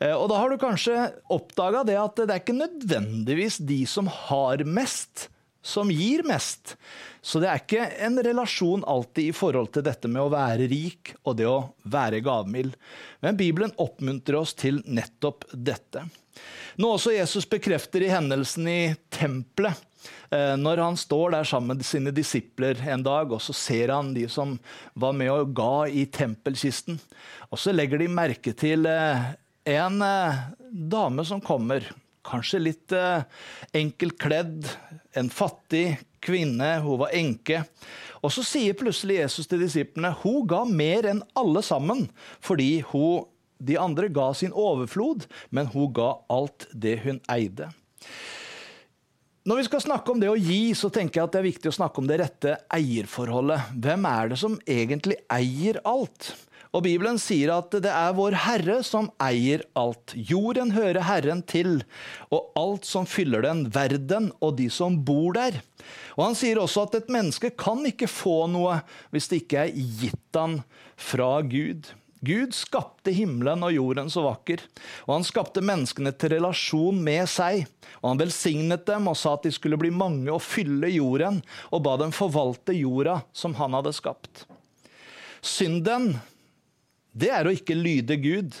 [0.00, 4.08] Eh, Og da har du kanskje oppdaga det at det er ikke nødvendigvis de som
[4.10, 5.28] har mest,
[5.66, 6.76] som gir mest.
[7.26, 11.10] Så det er ikke en relasjon alltid i forhold til dette med å være rik
[11.26, 11.56] og det å
[11.90, 12.76] være gavmild.
[13.24, 16.04] Men Bibelen oppmuntrer oss til nettopp dette.
[16.78, 18.80] Noe også Jesus bekrefter i hendelsen i
[19.10, 19.74] tempelet.
[20.30, 24.12] Eh, Når han står der sammen med sine disipler en dag, og så ser han
[24.14, 24.56] de som
[24.94, 26.98] var med og ga i tempelkisten.
[27.50, 29.30] Og så legger de merke til eh,
[29.76, 31.86] en eh, dame som kommer.
[32.26, 32.90] Kanskje litt
[33.70, 34.66] enkelt kledd.
[35.14, 36.72] En fattig kvinne.
[36.82, 37.60] Hun var enke.
[38.18, 42.08] Og så sier plutselig Jesus til disiplene hun ga mer enn alle sammen,
[42.42, 43.28] fordi hun,
[43.62, 47.70] de andre ga sin overflod, men hun ga alt det hun eide.
[49.46, 51.70] Når vi skal snakke om det å gi, så tenker jeg at det er viktig
[51.70, 53.68] å snakke om det rette eierforholdet.
[53.78, 56.32] Hvem er det som egentlig eier alt?
[56.74, 60.16] Og Bibelen sier at det er vår Herre som eier alt.
[60.18, 61.84] Jorden hører Herren til,
[62.34, 65.60] og alt som fyller den, verden og de som bor der.
[66.18, 68.80] Og Han sier også at et menneske kan ikke få noe
[69.14, 70.58] hvis det ikke er gitt han
[70.98, 71.86] fra Gud.
[72.24, 74.62] Gud skapte himmelen og jorden så vakker,
[75.04, 77.66] og han skapte menneskene til relasjon med seg.
[78.00, 81.84] Og han velsignet dem og sa at de skulle bli mange og fylle jorden, og
[81.84, 84.46] ba dem forvalte jorda som han hadde skapt.
[85.44, 86.14] Synden,
[87.12, 88.56] det er å ikke lyde Gud.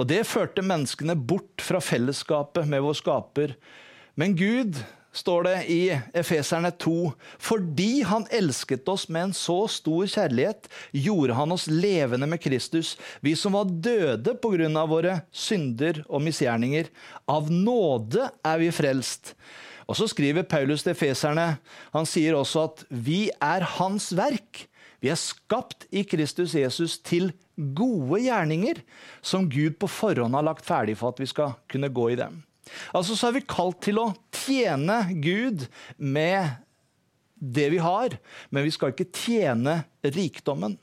[0.00, 3.54] Og det førte menneskene bort fra fellesskapet med vår skaper.
[4.18, 4.80] Men Gud,
[5.12, 5.80] står det i
[6.16, 12.28] Efeserne 2, fordi han elsket oss med en så stor kjærlighet, gjorde han oss levende
[12.28, 16.88] med Kristus, vi som var døde på grunn av våre synder og misgjerninger.
[17.30, 19.34] Av nåde er vi frelst.
[19.90, 21.56] Og så skriver Paulus til Efeserne,
[21.92, 24.66] han sier også at vi er hans verk.
[25.02, 28.80] Vi er skapt i Kristus Jesus til gode gjerninger,
[29.20, 32.40] som Gud på forhånd har lagt ferdig for at vi skal kunne gå i dem.
[32.94, 36.58] Altså så er vi kalt til å tjene Gud med
[37.42, 38.14] det vi har,
[38.54, 40.76] men vi skal ikke tjene rikdommen.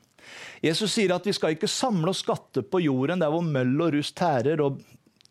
[0.62, 3.94] Jesus sier at vi skal ikke samle oss skatter på jorden der hvor møll og
[3.96, 4.82] rust tærer og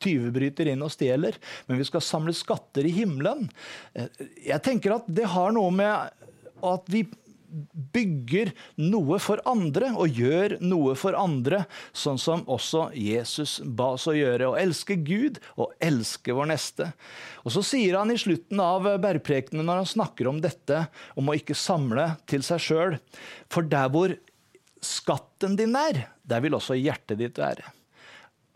[0.03, 1.36] tyvebryter inn og stjeler,
[1.66, 3.49] men vi skal samle skatter i himmelen.
[4.46, 6.26] Jeg tenker at det har noe med
[6.68, 7.05] at vi
[7.94, 11.62] bygger noe for andre og gjør noe for andre,
[11.96, 14.51] sånn som også Jesus ba oss å gjøre.
[14.51, 16.90] Å elske Gud og elske vår neste.
[17.44, 20.86] Og Så sier han i slutten av bergprekenen når han snakker om dette,
[21.16, 22.99] om å ikke samle til seg sjøl,
[23.49, 24.14] for der hvor
[24.84, 27.64] skatten din er, der vil også hjertet ditt være.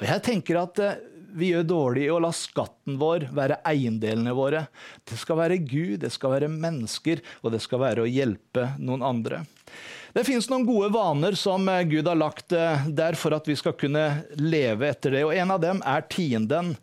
[0.02, 1.00] Og jeg tenker at eh,
[1.34, 4.66] vi gjør dårlig i å la skatten vår være eiendelene våre.
[5.08, 9.04] Det skal være Gud, det skal være mennesker, og det skal være å hjelpe noen
[9.06, 9.42] andre.
[10.12, 13.54] Det finnes noen gode vaner som eh, Gud har lagt eh, der for at vi
[13.56, 14.04] skal kunne
[14.36, 15.22] leve etter det.
[15.24, 16.74] og En av dem er tienden.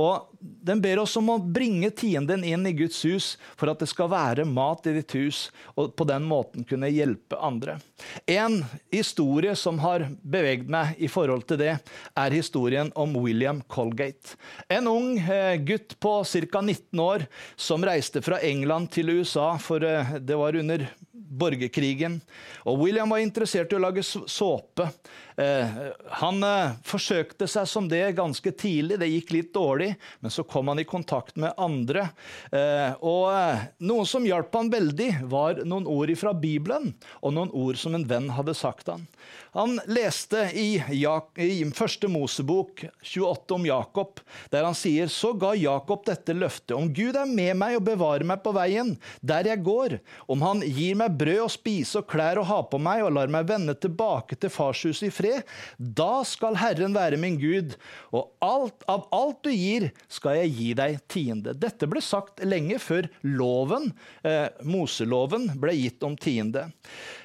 [0.00, 3.26] Og Den ber oss om å bringe tienden inn i Guds hus
[3.58, 7.36] for at det skal være mat i ditt hus, og på den måten kunne hjelpe
[7.42, 7.78] andre.
[8.30, 8.60] En
[8.94, 11.74] historie som har beveget meg i forhold til det,
[12.14, 14.38] er historien om William Colgate.
[14.70, 16.62] En ung eh, gutt på ca.
[16.62, 17.26] 19 år
[17.56, 20.86] som reiste fra England til USA, for det var under
[21.28, 22.20] borgerkrigen.
[22.68, 24.88] Og William var interessert i å lage såpe.
[25.38, 25.66] Eh,
[26.20, 28.98] han eh, forsøkte seg som det ganske tidlig.
[28.98, 32.08] Det gikk litt dårlig, men så kom han i kontakt med andre.
[32.50, 36.90] Eh, og noe som hjalp han veldig, var noen ord fra Bibelen,
[37.22, 39.06] og noen ord som en venn hadde sagt han.
[39.56, 40.82] Han leste i,
[41.74, 44.20] første Mosebok 28 om Jakob,
[44.52, 46.76] der han sier så ga Jakob dette løftet.
[46.76, 50.62] Om Gud er med meg og bevarer meg på veien der jeg går, om han
[50.66, 53.76] gir meg brød å spise og klær å ha på meg og lar meg vende
[53.78, 55.42] tilbake til farshuset i fred, fred.
[55.78, 57.76] Da skal Herren være min Gud,
[58.12, 61.54] og alt, av alt du gir, skal jeg gi deg tiende.
[61.54, 63.92] Dette ble sagt lenge før loven,
[64.24, 66.68] eh, Moseloven, ble gitt om tiende.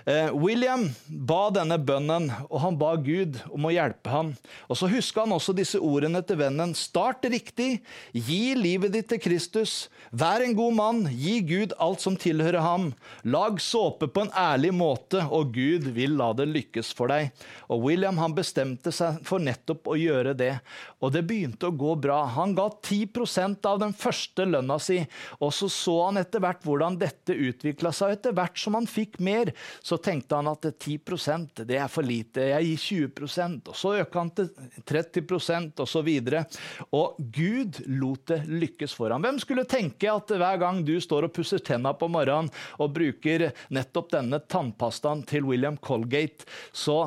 [0.05, 4.33] Eh, William ba denne bønnen, og han ba Gud om å hjelpe ham.
[4.69, 6.73] Og Så huska han også disse ordene til vennen.
[6.75, 7.81] Start riktig,
[8.11, 9.87] gi livet ditt til Kristus.
[10.11, 12.93] Vær en god mann, gi Gud alt som tilhører ham.
[13.23, 17.31] Lag såpe på en ærlig måte, og Gud vil la det lykkes for deg.
[17.69, 20.51] Og William han bestemte seg for nettopp å gjøre det,
[20.99, 22.23] og det begynte å gå bra.
[22.35, 24.99] Han ga 10% av den første lønna si,
[25.39, 28.17] og så så han etter hvert hvordan dette utvikla seg.
[28.17, 32.05] Etter hvert som han fikk mer, så så tenkte han at 10% det er for
[32.05, 34.49] lite, jeg gir 20% og Så øka han til
[34.89, 36.09] 30 osv.
[36.09, 36.57] Og,
[36.97, 39.21] og Gud lot det lykkes for ham.
[39.25, 42.49] Hvem skulle tenke at hver gang du står og pusser tenna på morgenen
[42.81, 47.03] og bruker nettopp denne tannpastaen til William Colgate, så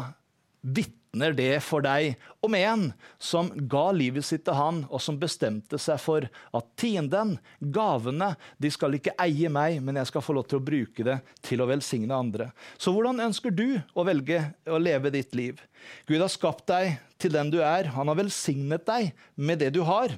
[0.67, 2.89] vitner det for deg om en
[3.23, 8.71] som ga livet sitt til han, og som bestemte seg for at tienden, gavene, de
[8.73, 11.69] skal ikke eie meg, men jeg skal få lov til å bruke det til å
[11.71, 12.51] velsigne andre.
[12.77, 15.63] Så hvordan ønsker du å velge å leve ditt liv?
[16.11, 17.93] Gud har skapt deg til den du er.
[17.97, 20.13] Han har velsignet deg med det du har.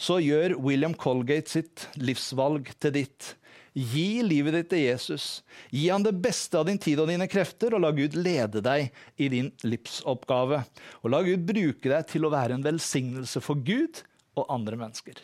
[0.00, 3.34] Så gjør William Colgate sitt livsvalg til ditt.
[3.80, 5.26] Gi livet ditt til Jesus.
[5.72, 8.90] Gi han det beste av din tid og dine krefter, og la Gud lede deg
[9.16, 10.60] i din livsoppgave.
[11.00, 14.02] Og la Gud bruke deg til å være en velsignelse for Gud
[14.36, 15.22] og andre mennesker.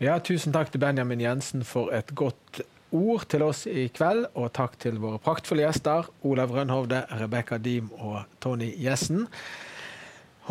[0.00, 2.62] Ja, tusen takk til Benjamin Jensen for et godt
[2.96, 7.90] ord til oss i kveld, og takk til våre praktfulle gjester Olav Rønhovde, Rebekka Diem
[7.98, 9.26] og Tony Jessen.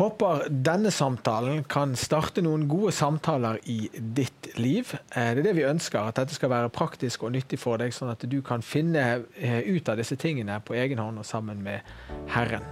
[0.00, 4.94] Håper denne samtalen kan starte noen gode samtaler i ditt liv.
[5.12, 7.92] Eh, det er det vi ønsker, at dette skal være praktisk og nyttig for deg,
[7.92, 9.02] sånn at du kan finne
[9.36, 11.84] eh, ut av disse tingene på egen hånd og sammen med
[12.32, 12.64] Herren.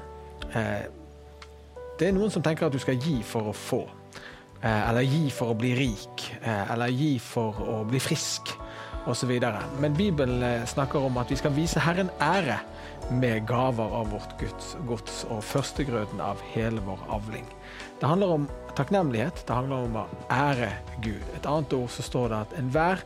[0.54, 0.86] Eh,
[2.00, 3.82] det er noen som tenker at du skal gi for å få.
[4.62, 6.24] Eller gi for å bli rik.
[6.42, 8.56] Eller gi for å bli frisk
[9.08, 9.32] osv.
[9.80, 12.58] Men Bibelen eh, snakker om at vi skal vise Herren ære
[13.10, 17.46] med gaver av vårt Guds gods og førstegrøden av hele vår avling.
[18.00, 20.70] Det handler om takknemlighet, det handler om å ære
[21.02, 21.24] Gud.
[21.36, 23.04] Et annet ord så står det at enhver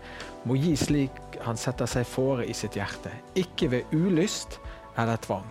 [0.49, 4.59] må gi slik han setter seg fore i sitt hjerte, ikke ved ulyst
[4.99, 5.47] eller tvang.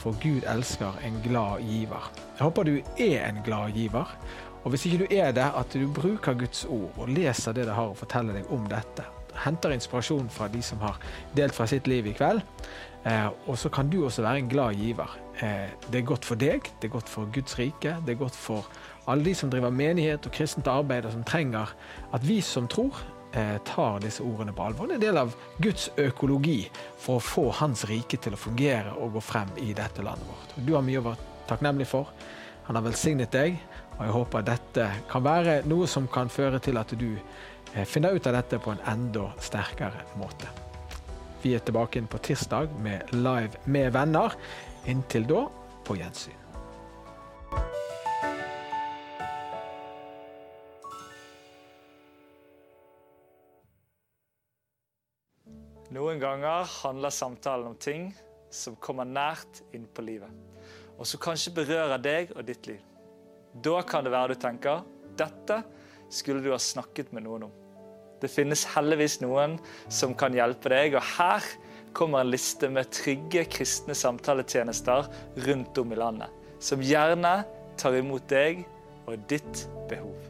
[0.00, 2.06] For Gud elsker en glad giver.
[2.36, 4.14] Jeg håper du er en glad giver.
[4.64, 7.76] Og hvis ikke du er det, at du bruker Guds ord og leser det det
[7.76, 9.08] har å fortelle deg om dette
[9.44, 10.98] henter inspirasjon fra de som har
[11.36, 12.42] delt fra sitt liv i kveld.
[13.04, 15.18] Eh, og så kan du også være en glad giver.
[15.40, 18.36] Eh, det er godt for deg, det er godt for Guds rike, det er godt
[18.36, 18.66] for
[19.08, 21.72] alle de som driver menighet og kristent arbeid, og som trenger
[22.12, 23.00] at vi som tror,
[23.32, 24.86] eh, tar disse ordene på alvor.
[24.86, 26.68] Det er en del av Guds økologi
[26.98, 30.66] for å få Hans rike til å fungere og gå frem i dette landet vårt.
[30.66, 32.12] Du har mye å være takknemlig for.
[32.66, 33.56] Han har velsignet deg,
[33.98, 37.16] og jeg håper dette kan være noe som kan føre til at du
[37.74, 40.48] Eh, finne ut av dette på en enda sterkere måte.
[41.42, 44.34] Vi er tilbake inn på tirsdag med Live med venner.
[44.90, 45.44] Inntil da,
[45.86, 46.36] på gjensyn.
[55.90, 58.10] Noen ganger handler samtalen om ting
[58.50, 60.30] som kommer nært inn på livet,
[60.98, 62.82] og som kanskje berører deg og ditt liv.
[63.54, 64.84] Da kan det være du tenker
[65.18, 65.62] dette
[66.10, 67.56] skulle du ha snakket med noen om.
[68.20, 69.56] Det finnes heldigvis noen
[69.88, 71.46] som kan hjelpe deg, og her
[71.96, 75.08] kommer en liste med trygge kristne samtaletjenester
[75.46, 76.28] rundt om i landet,
[76.62, 77.40] som gjerne
[77.80, 78.62] tar imot deg
[79.08, 80.29] og ditt behov.